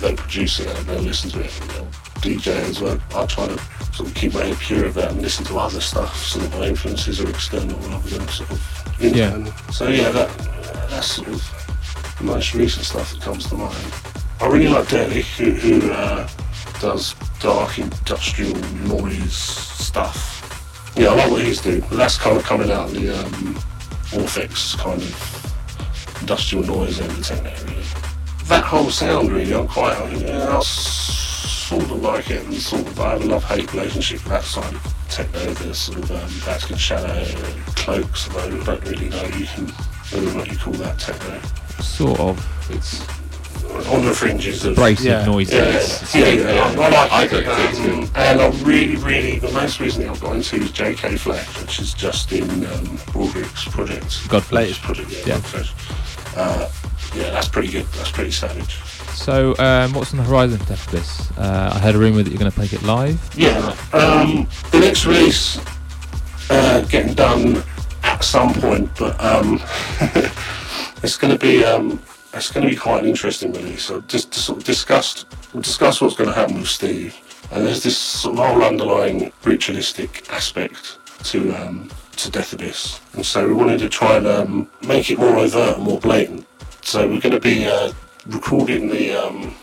they 0.00 0.14
produce 0.14 0.60
it 0.60 0.68
and 0.68 0.86
they'll 0.86 1.02
listen 1.02 1.30
to 1.30 1.40
it 1.40 1.60
and 1.60 1.70
they'll 1.70 1.88
DJ 2.18 2.48
as 2.68 2.80
well. 2.80 2.98
I 3.14 3.26
try 3.26 3.46
to 3.46 3.58
sort 3.92 4.08
of 4.08 4.14
keep 4.14 4.34
my 4.34 4.44
head 4.44 4.58
pure 4.58 4.86
of 4.86 4.94
that 4.94 5.12
and 5.12 5.22
listen 5.22 5.44
to 5.46 5.58
other 5.58 5.80
stuff 5.80 6.16
so 6.16 6.40
that 6.40 6.58
my 6.58 6.66
influences 6.66 7.20
are 7.20 7.28
external 7.28 7.78
rather 7.78 8.08
than 8.08 8.26
sort 8.28 8.50
of 8.50 8.96
internal. 9.00 9.46
Yeah. 9.46 9.70
So 9.70 9.88
yeah, 9.88 10.10
that 10.10 10.28
that's 10.88 11.06
sort 11.06 11.28
of 11.28 12.14
the 12.18 12.24
most 12.24 12.54
recent 12.54 12.84
stuff 12.84 13.12
that 13.12 13.22
comes 13.22 13.48
to 13.48 13.54
mind. 13.54 13.76
I 14.40 14.46
really 14.46 14.68
like 14.68 14.88
Derek, 14.88 15.24
who, 15.24 15.50
who 15.50 15.90
uh, 15.90 16.28
does 16.80 17.14
dark 17.40 17.78
industrial 17.78 18.54
noise 18.86 19.32
stuff. 19.32 20.94
Yeah, 20.96 21.08
I 21.08 21.14
like 21.14 21.30
what 21.30 21.42
he's 21.42 21.60
doing. 21.60 21.80
But 21.80 21.96
that's 21.96 22.16
kind 22.18 22.36
of 22.36 22.44
coming 22.44 22.70
out 22.70 22.88
of 22.88 22.94
the 22.94 23.10
um, 23.16 23.54
Orphx 24.10 24.76
kind 24.78 25.00
of 25.00 25.47
industrial 26.20 26.64
noise 26.66 26.98
and 27.00 27.10
of 27.10 27.24
techno, 27.26 27.50
really. 27.70 27.82
That 28.46 28.64
whole 28.64 28.90
sound, 28.90 29.30
really, 29.30 29.54
I'm 29.54 29.68
quite, 29.68 29.96
I 29.96 30.10
mean, 30.10 30.26
yeah, 30.26 30.56
I 30.56 30.60
sort 30.62 31.82
of 31.84 32.02
like 32.02 32.30
it 32.30 32.44
and 32.44 32.54
sort 32.54 32.86
of, 32.86 32.98
I 33.00 33.10
have 33.10 33.22
a 33.22 33.26
love-hate 33.26 33.72
relationship 33.74 34.22
with 34.24 34.32
that 34.32 34.44
side 34.44 34.72
of 34.74 34.94
techno, 35.10 35.52
the 35.54 35.74
sort 35.74 35.98
of 35.98 36.10
um, 36.10 36.28
Vatican 36.28 36.76
Shadow, 36.76 37.12
and 37.12 37.66
cloaks, 37.76 38.28
although 38.30 38.60
I 38.60 38.64
don't 38.64 38.84
really 38.88 39.08
know 39.10 39.24
you 39.36 39.46
can, 39.46 39.66
whether 40.10 40.28
or 40.30 40.34
not 40.34 40.50
you 40.50 40.56
call 40.58 40.72
that 40.74 40.98
techno. 40.98 41.40
Sort 41.82 42.18
of. 42.20 42.70
It's 42.70 43.00
On 43.90 44.02
the 44.04 44.14
fringes 44.14 44.64
of 44.64 44.72
abrasive 44.72 45.04
Yeah. 45.06 45.24
noises. 45.26 46.14
yeah, 46.14 46.24
yeah, 46.28 46.52
yeah. 46.54 46.64
I 46.64 46.88
like 46.88 47.12
I 47.12 47.22
it. 47.24 47.30
think 47.30 47.46
it's 47.48 47.78
good. 47.80 47.94
Um, 48.04 48.10
and 48.14 48.40
I 48.40 48.48
really, 48.62 48.96
really, 48.96 49.38
the 49.38 49.50
most 49.52 49.78
recently 49.78 50.08
I've 50.08 50.20
got 50.20 50.36
into 50.36 50.56
is 50.56 50.70
JK 50.72 51.18
Flesh, 51.18 51.46
which 51.60 51.78
is 51.80 51.92
Justin 51.92 52.48
um, 52.66 52.98
Broadrick's 53.12 53.66
project. 53.68 54.06
Godflesh. 54.28 54.52
Latest 54.52 54.80
project, 54.82 55.10
yeah. 55.26 55.36
Yeah. 55.54 55.62
Uh, 56.38 56.70
yeah, 57.14 57.30
that's 57.30 57.48
pretty 57.48 57.68
good. 57.68 57.84
That's 57.94 58.12
pretty 58.12 58.30
savage. 58.30 58.76
So, 59.14 59.56
um, 59.58 59.92
what's 59.92 60.12
on 60.12 60.18
the 60.18 60.24
horizon 60.24 60.58
for 60.58 60.66
Death 60.66 60.88
Abyss? 60.88 61.36
Uh, 61.36 61.72
I 61.74 61.78
heard 61.80 61.96
a 61.96 61.98
rumour 61.98 62.22
that 62.22 62.30
you're 62.30 62.38
going 62.38 62.50
to 62.50 62.56
take 62.56 62.72
it 62.72 62.82
live. 62.84 63.18
Yeah. 63.36 63.74
Um, 63.92 64.48
the 64.70 64.78
next 64.78 65.04
release 65.04 65.60
uh, 66.50 66.82
getting 66.88 67.14
done 67.14 67.62
at 68.04 68.22
some 68.22 68.54
point, 68.54 68.88
but 68.96 69.20
um, 69.22 69.60
it's 71.02 71.16
going 71.16 71.32
to 71.32 71.38
be 71.38 71.64
um, 71.64 72.00
it's 72.32 72.52
going 72.52 72.64
to 72.64 72.70
be 72.70 72.76
quite 72.76 73.02
an 73.02 73.08
interesting 73.08 73.52
release. 73.52 73.84
So 73.84 74.00
just 74.02 74.32
to 74.32 74.38
sort 74.38 74.58
of 74.58 74.64
discuss 74.64 75.24
we'll 75.52 75.62
discuss 75.62 76.00
what's 76.00 76.14
going 76.14 76.30
to 76.30 76.36
happen 76.36 76.60
with 76.60 76.68
Steve, 76.68 77.16
and 77.50 77.66
there's 77.66 77.82
this 77.82 77.98
sort 77.98 78.38
of 78.38 78.46
whole 78.46 78.62
underlying 78.62 79.32
ritualistic 79.44 80.30
aspect 80.30 80.98
to 81.24 81.52
um, 81.54 81.90
to 82.18 82.30
Death 82.32 82.52
Abyss, 82.52 83.00
and 83.12 83.24
so 83.24 83.46
we 83.46 83.54
wanted 83.54 83.78
to 83.78 83.88
try 83.88 84.16
and 84.16 84.26
um, 84.26 84.68
make 84.84 85.08
it 85.08 85.18
more 85.18 85.36
overt 85.36 85.76
and 85.76 85.84
more 85.84 86.00
blatant. 86.00 86.44
So 86.82 87.06
we're 87.06 87.20
going 87.20 87.34
to 87.34 87.40
be 87.40 87.66
uh, 87.66 87.92
recording 88.26 88.88
the 88.88 89.12
um, 89.12 89.54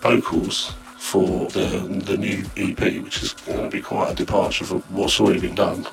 vocals 0.00 0.74
for 0.96 1.48
the 1.48 2.02
the 2.06 2.16
new 2.16 2.44
EP, 2.56 2.78
which 3.02 3.20
is 3.20 3.32
going 3.32 3.64
to 3.64 3.68
be 3.68 3.82
quite 3.82 4.12
a 4.12 4.14
departure 4.14 4.64
from 4.64 4.80
what's 4.90 5.18
already 5.18 5.40
been 5.40 5.56
done. 5.56 5.84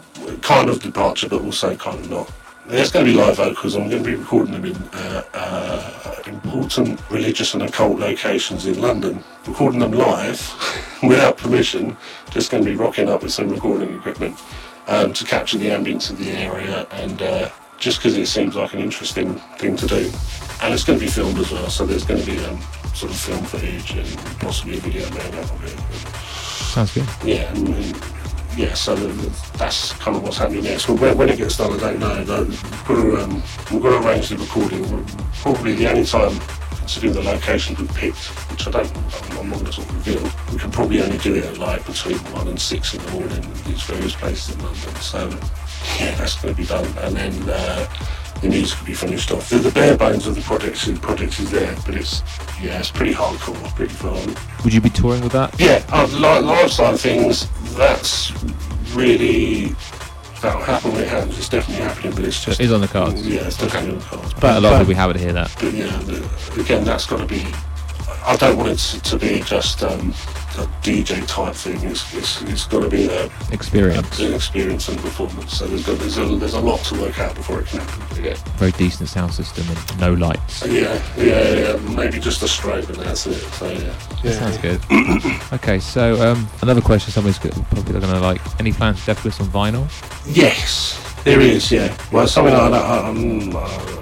Kind 0.41 0.69
of 0.69 0.79
departure, 0.83 1.27
but 1.27 1.41
also 1.41 1.75
kind 1.75 1.99
of 1.99 2.09
not. 2.11 2.31
There's 2.67 2.91
going 2.91 3.07
to 3.07 3.11
be 3.11 3.17
live 3.17 3.37
vocals, 3.37 3.75
we're 3.75 3.89
going 3.89 4.03
to 4.03 4.09
be 4.11 4.15
recording 4.15 4.53
them 4.53 4.65
in 4.65 4.75
uh, 4.93 5.23
uh, 5.33 6.21
important 6.27 7.01
religious 7.09 7.55
and 7.55 7.63
occult 7.63 7.97
locations 7.97 8.67
in 8.67 8.79
London. 8.79 9.23
Recording 9.47 9.79
them 9.79 9.91
live 9.91 10.39
without 11.03 11.37
permission, 11.37 11.97
just 12.29 12.51
going 12.51 12.63
to 12.63 12.69
be 12.69 12.75
rocking 12.75 13.09
up 13.09 13.23
with 13.23 13.33
some 13.33 13.49
recording 13.49 13.95
equipment 13.95 14.37
um, 14.91 15.13
to 15.13 15.23
capture 15.25 15.57
the 15.57 15.69
ambience 15.69 16.09
of 16.09 16.17
the 16.17 16.29
area 16.31 16.85
and 16.91 17.21
uh, 17.21 17.49
just 17.77 17.97
because 17.99 18.17
it 18.17 18.27
seems 18.27 18.55
like 18.55 18.73
an 18.73 18.79
interesting 18.79 19.35
thing 19.57 19.75
to 19.77 19.87
do. 19.87 20.11
And 20.61 20.73
it's 20.73 20.83
going 20.83 20.99
to 20.99 21.05
be 21.05 21.09
filmed 21.09 21.39
as 21.39 21.51
well, 21.51 21.69
so 21.69 21.85
there's 21.85 22.03
going 22.05 22.21
to 22.21 22.25
be 22.25 22.37
um, 22.45 22.59
sort 22.93 23.11
of 23.11 23.17
film 23.17 23.43
footage 23.45 23.91
and 23.95 24.07
possibly 24.39 24.77
a 24.77 24.81
video 24.81 25.09
made 25.11 25.33
out 25.35 25.49
of 25.49 25.63
it. 25.63 26.07
Sounds 26.75 26.93
good. 26.93 27.07
Yeah, 27.23 27.51
and, 27.55 27.69
and, 27.69 28.03
yeah. 28.57 28.73
So 28.73 28.95
the- 28.95 29.57
that's 29.57 29.93
kind 29.93 30.15
of 30.17 30.23
what's 30.23 30.37
happening 30.37 30.63
next. 30.65 30.87
Well, 30.87 30.97
when, 30.97 31.17
when 31.17 31.29
it 31.29 31.37
gets 31.37 31.57
done, 31.57 31.73
I 31.73 31.77
don't 31.77 31.99
know. 31.99 32.43
We've 32.43 32.85
got 32.85 32.95
to 32.95 33.17
um, 33.23 33.33
we've 33.71 33.81
got 33.81 34.01
to 34.01 34.07
arrange 34.07 34.29
the 34.29 34.37
recording. 34.37 34.83
Probably 35.41 35.73
the 35.75 35.87
only 35.89 36.05
time, 36.05 36.39
considering 36.81 37.13
the 37.13 37.21
locations 37.21 37.79
we've 37.79 37.93
picked, 37.93 38.25
which 38.49 38.67
I 38.67 38.71
don't, 38.71 38.91
I'm, 39.39 39.49
not 39.49 39.59
going 39.59 39.65
to 39.65 39.73
sort 39.73 39.87
of 39.87 40.07
reveal. 40.07 40.23
We 40.51 40.59
can 40.59 40.71
probably 40.71 41.01
only 41.01 41.19
do 41.19 41.35
it 41.35 41.45
at 41.45 41.57
like 41.59 41.85
between 41.85 42.17
one 42.33 42.47
and 42.47 42.59
six 42.59 42.93
in 42.95 43.03
the 43.05 43.11
morning 43.11 43.43
in 43.43 43.53
these 43.63 43.83
various 43.83 44.15
places 44.15 44.55
in 44.55 44.63
London. 44.63 44.95
So 44.95 45.29
yeah, 45.99 46.15
that's 46.15 46.41
going 46.41 46.53
to 46.53 46.61
be 46.61 46.67
done, 46.67 46.85
and 46.99 47.15
then. 47.15 47.49
Uh, 47.49 47.87
the 48.41 48.49
music 48.49 48.79
will 48.79 48.87
be 48.87 48.93
finished 48.95 49.29
off. 49.31 49.49
The, 49.49 49.57
the 49.59 49.69
bare 49.69 49.95
bones 49.95 50.25
of 50.25 50.33
the 50.33 50.41
project, 50.41 50.83
the 50.83 50.99
project 50.99 51.39
is 51.39 51.51
there, 51.51 51.75
but 51.85 51.93
it's 51.93 52.23
yeah, 52.59 52.79
it's 52.79 52.89
pretty 52.89 53.13
hardcore, 53.13 53.75
pretty 53.75 53.93
fun. 53.93 54.35
Would 54.63 54.73
you 54.73 54.81
be 54.81 54.89
touring 54.89 55.21
with 55.21 55.33
that? 55.33 55.53
Yeah, 55.59 55.85
uh, 55.91 56.07
live 56.17 56.71
side 56.71 56.99
things, 56.99 57.47
that's 57.75 58.31
really 58.95 59.75
that'll 60.41 60.61
happen 60.61 60.91
when 60.91 61.03
it 61.03 61.07
happens. 61.07 61.37
It's 61.37 61.49
definitely 61.49 61.83
happening, 61.83 62.15
but 62.15 62.25
it's 62.25 62.43
just 62.43 62.59
It 62.59 62.65
is 62.65 62.71
on 62.71 62.81
the 62.81 62.87
cards. 62.87 63.27
Yeah, 63.27 63.47
it's 63.47 63.57
definitely 63.57 63.91
on 63.91 63.99
the 63.99 64.05
cards. 64.05 64.33
But 64.35 64.57
a 64.57 64.59
lot 64.59 64.73
of 64.73 64.79
people 64.79 64.89
be 64.89 64.95
happy 64.95 65.13
to 65.13 65.19
hear 65.19 65.33
that. 65.33 65.51
But 65.59 65.73
yeah, 65.73 65.97
the, 65.99 66.61
again, 66.61 66.83
that's 66.83 67.05
got 67.05 67.19
to 67.19 67.25
be. 67.25 67.45
I 68.25 68.35
don't 68.35 68.57
want 68.57 68.69
it 68.69 68.77
to, 68.77 69.01
to 69.01 69.17
be 69.17 69.41
just 69.41 69.83
um, 69.83 70.13
a 70.57 70.65
DJ 70.81 71.25
type 71.27 71.53
thing. 71.55 71.79
It's, 71.89 72.13
it's, 72.13 72.41
it's 72.43 72.65
got 72.65 72.81
to 72.81 72.89
be 72.89 73.07
a, 73.07 73.25
Experience. 73.51 74.19
an 74.19 74.33
experience 74.33 74.87
and 74.89 74.97
performance. 74.99 75.57
So 75.57 75.67
there's, 75.67 75.85
got, 75.85 75.97
there's, 75.99 76.17
a, 76.17 76.25
there's 76.37 76.53
a 76.53 76.59
lot 76.59 76.79
to 76.85 76.99
work 76.99 77.19
out 77.19 77.35
before 77.35 77.61
it 77.61 77.67
can 77.67 77.79
happen. 77.79 78.23
Yeah, 78.23 78.35
Very 78.57 78.71
decent 78.73 79.09
sound 79.09 79.33
system 79.33 79.65
and 79.69 79.99
no 79.99 80.13
lights. 80.13 80.65
yeah, 80.67 81.01
yeah, 81.17 81.53
yeah. 81.53 81.95
Maybe 81.95 82.19
just 82.19 82.41
a 82.43 82.45
strobe 82.45 82.87
and 82.89 82.97
that's 82.97 83.25
it. 83.27 83.39
So 83.53 83.69
yeah. 83.69 83.93
That 84.23 84.33
sounds 84.33 84.57
good. 84.57 84.81
okay, 85.53 85.79
so 85.79 86.21
um, 86.31 86.47
another 86.61 86.81
question 86.81 87.11
somebody's 87.11 87.39
probably 87.39 87.99
going 87.99 88.01
to 88.01 88.19
like. 88.19 88.41
Any 88.59 88.71
plans 88.71 88.99
for 88.99 89.07
Death 89.07 89.21
Abyss 89.25 89.39
on 89.39 89.47
vinyl? 89.47 89.87
Yes, 90.35 90.99
there 91.23 91.39
is. 91.39 91.71
Yeah. 91.71 91.95
Well, 92.11 92.27
something 92.27 92.53
like 92.53 92.71
that. 92.71 92.83
I, 92.85 93.09
um, 93.09 93.55
I 93.55 94.01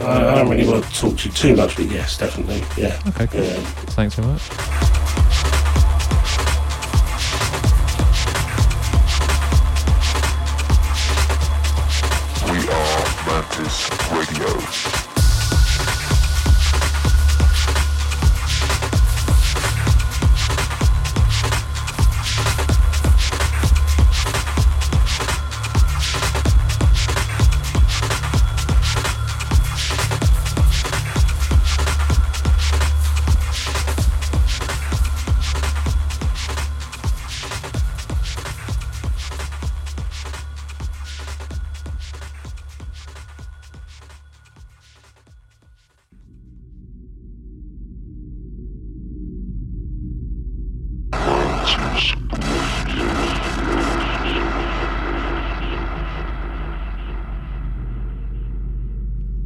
I 0.00 0.34
don't 0.36 0.48
really 0.48 0.66
want 0.68 0.84
to 0.84 0.92
talk 1.00 1.16
to 1.18 1.28
you 1.28 1.34
too 1.34 1.56
much, 1.56 1.74
but 1.76 1.86
yes, 1.86 2.16
definitely. 2.18 2.62
Yeah. 2.80 3.00
Okay, 3.08 3.26
cool. 3.26 3.42
Yeah. 3.42 3.56
Thanks 3.96 4.14
very 4.14 4.28
much. 4.28 5.07
Are 13.38 13.42
Mantis 13.42 13.88
Radio. 14.10 15.07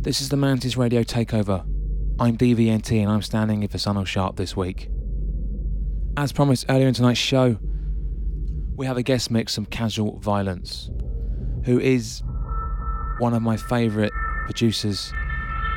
This 0.02 0.20
is 0.20 0.30
the 0.30 0.36
Mantis 0.36 0.76
Radio 0.76 1.04
Takeover. 1.04 1.60
I'm 2.18 2.36
DVNT 2.36 3.00
and 3.00 3.08
I'm 3.08 3.22
standing 3.22 3.62
in 3.62 3.68
for 3.68 3.78
Sunil 3.78 4.04
Sharpe 4.04 4.34
this 4.34 4.56
week. 4.56 4.88
As 6.16 6.32
promised 6.32 6.66
earlier 6.68 6.88
in 6.88 6.94
tonight's 6.94 7.20
show, 7.20 7.56
we 8.74 8.84
have 8.86 8.96
a 8.96 9.04
guest 9.04 9.30
mix 9.30 9.54
from 9.54 9.64
Casual 9.66 10.18
Violence, 10.18 10.90
who 11.66 11.78
is 11.78 12.20
one 13.18 13.32
of 13.32 13.42
my 13.42 13.56
favourite 13.56 14.10
producers 14.46 15.12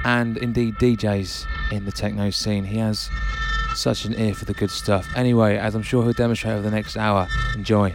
and 0.05 0.37
indeed 0.37 0.73
DJs 0.77 1.45
in 1.71 1.85
the 1.85 1.91
techno 1.91 2.31
scene. 2.31 2.63
He 2.63 2.79
has 2.79 3.11
such 3.75 4.05
an 4.05 4.19
ear 4.19 4.33
for 4.33 4.45
the 4.45 4.55
good 4.55 4.71
stuff. 4.71 5.07
Anyway, 5.15 5.55
as 5.55 5.75
I'm 5.75 5.83
sure 5.83 6.01
he'll 6.03 6.13
demonstrate 6.13 6.55
over 6.55 6.63
the 6.63 6.71
next 6.71 6.97
hour, 6.97 7.27
enjoy. 7.53 7.93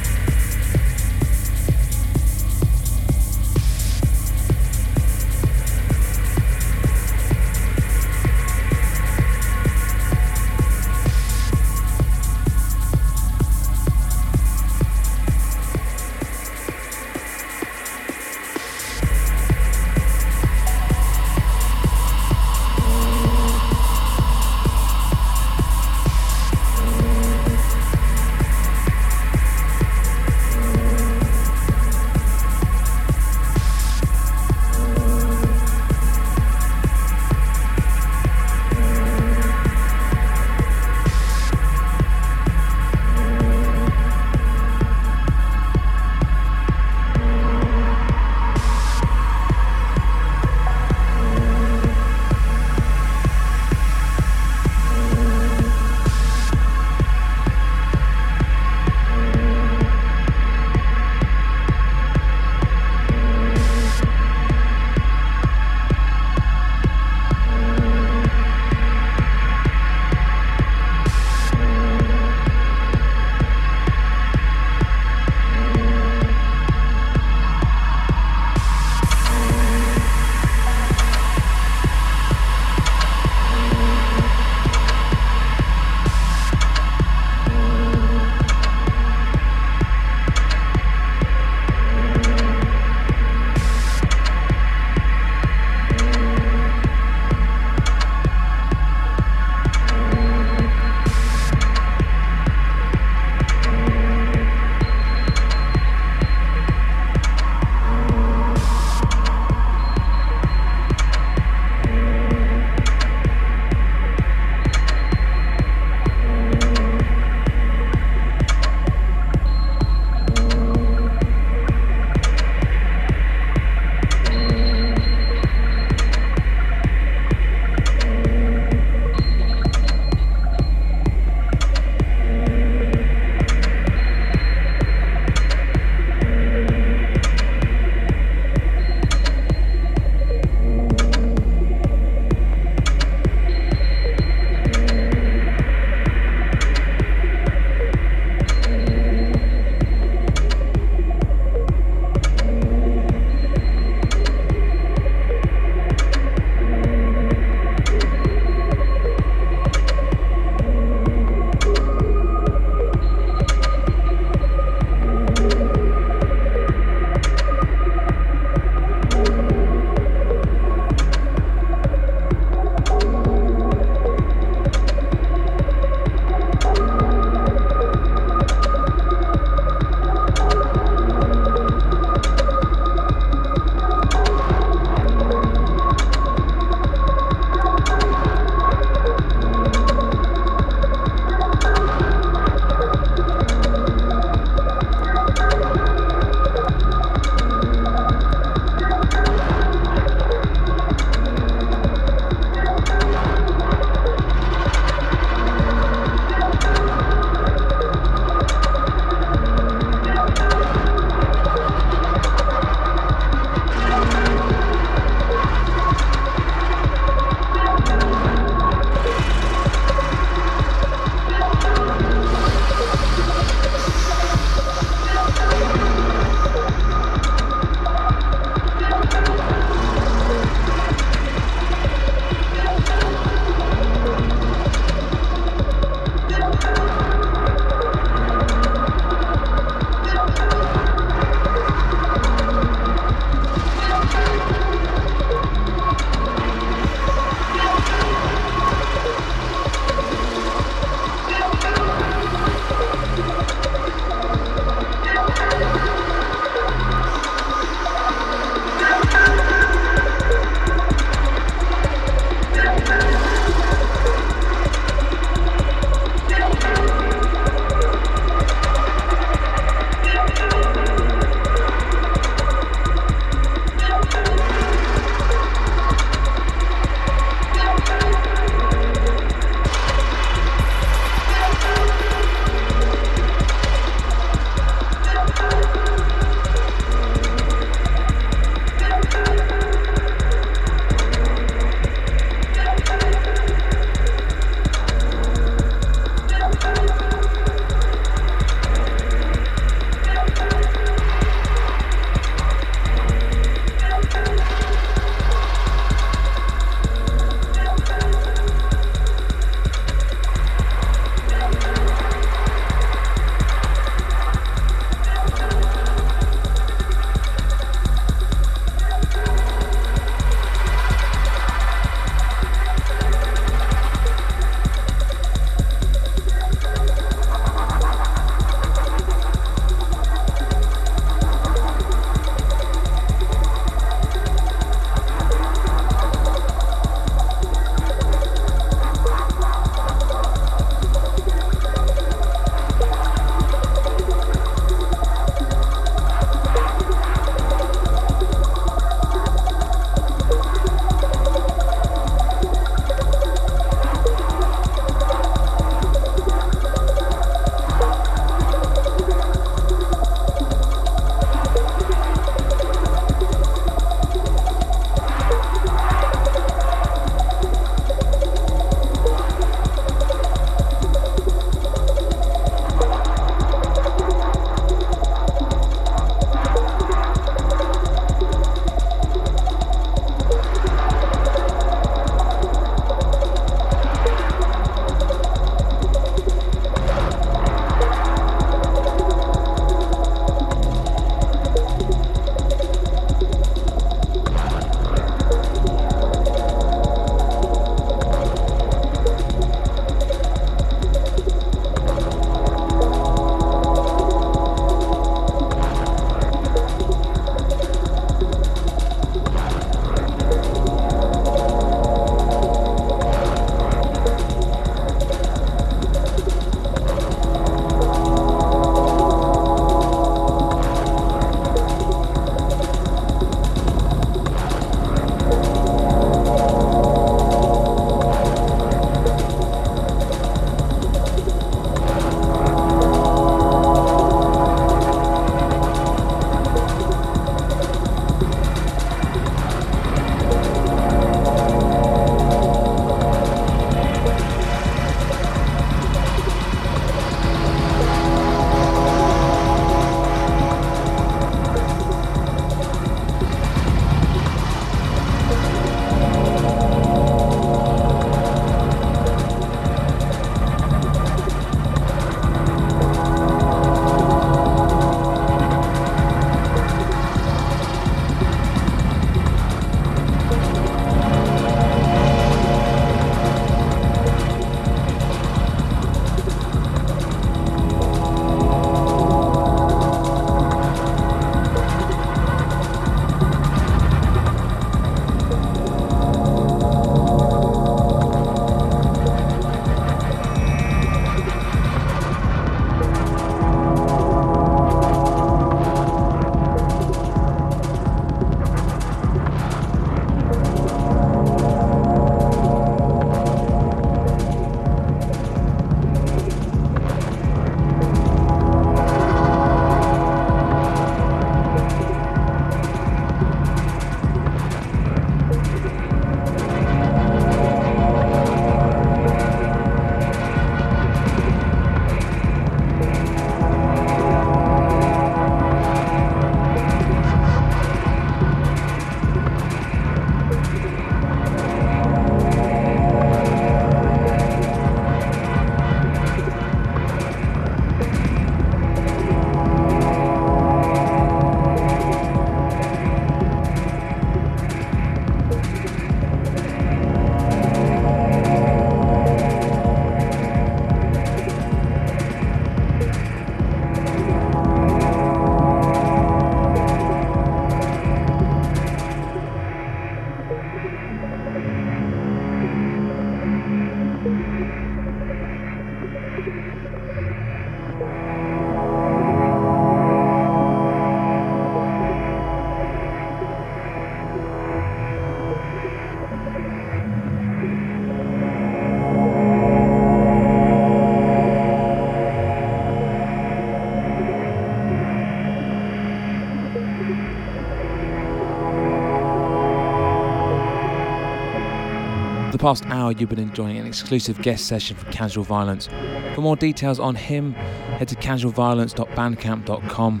Past 592.48 592.64
hour, 592.68 592.92
you've 592.92 593.10
been 593.10 593.18
enjoying 593.18 593.58
an 593.58 593.66
exclusive 593.66 594.22
guest 594.22 594.46
session 594.46 594.74
from 594.74 594.90
Casual 594.90 595.22
Violence. 595.22 595.68
For 596.14 596.22
more 596.22 596.34
details 596.34 596.80
on 596.80 596.94
him, 596.94 597.34
head 597.34 597.88
to 597.88 597.94
casualviolence.bandcamp.com 597.96 600.00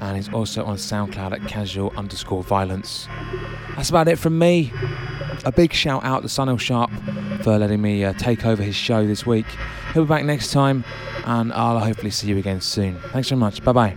and 0.00 0.16
he's 0.16 0.32
also 0.32 0.64
on 0.64 0.76
SoundCloud 0.76 1.32
at 1.32 1.44
casual 1.48 1.92
underscore 1.96 2.44
violence. 2.44 3.08
That's 3.74 3.90
about 3.90 4.06
it 4.06 4.16
from 4.16 4.38
me. 4.38 4.72
A 5.44 5.50
big 5.50 5.72
shout 5.72 6.04
out 6.04 6.22
to 6.22 6.28
Sunil 6.28 6.60
Sharpe 6.60 6.92
for 7.42 7.58
letting 7.58 7.82
me 7.82 8.04
uh, 8.04 8.12
take 8.12 8.46
over 8.46 8.62
his 8.62 8.76
show 8.76 9.04
this 9.04 9.26
week. 9.26 9.46
He'll 9.92 10.04
be 10.04 10.08
back 10.08 10.24
next 10.24 10.52
time, 10.52 10.84
and 11.24 11.52
I'll 11.52 11.80
hopefully 11.80 12.12
see 12.12 12.28
you 12.28 12.38
again 12.38 12.60
soon. 12.60 13.00
Thanks 13.12 13.28
very 13.28 13.40
much. 13.40 13.64
Bye 13.64 13.72
bye. 13.72 13.96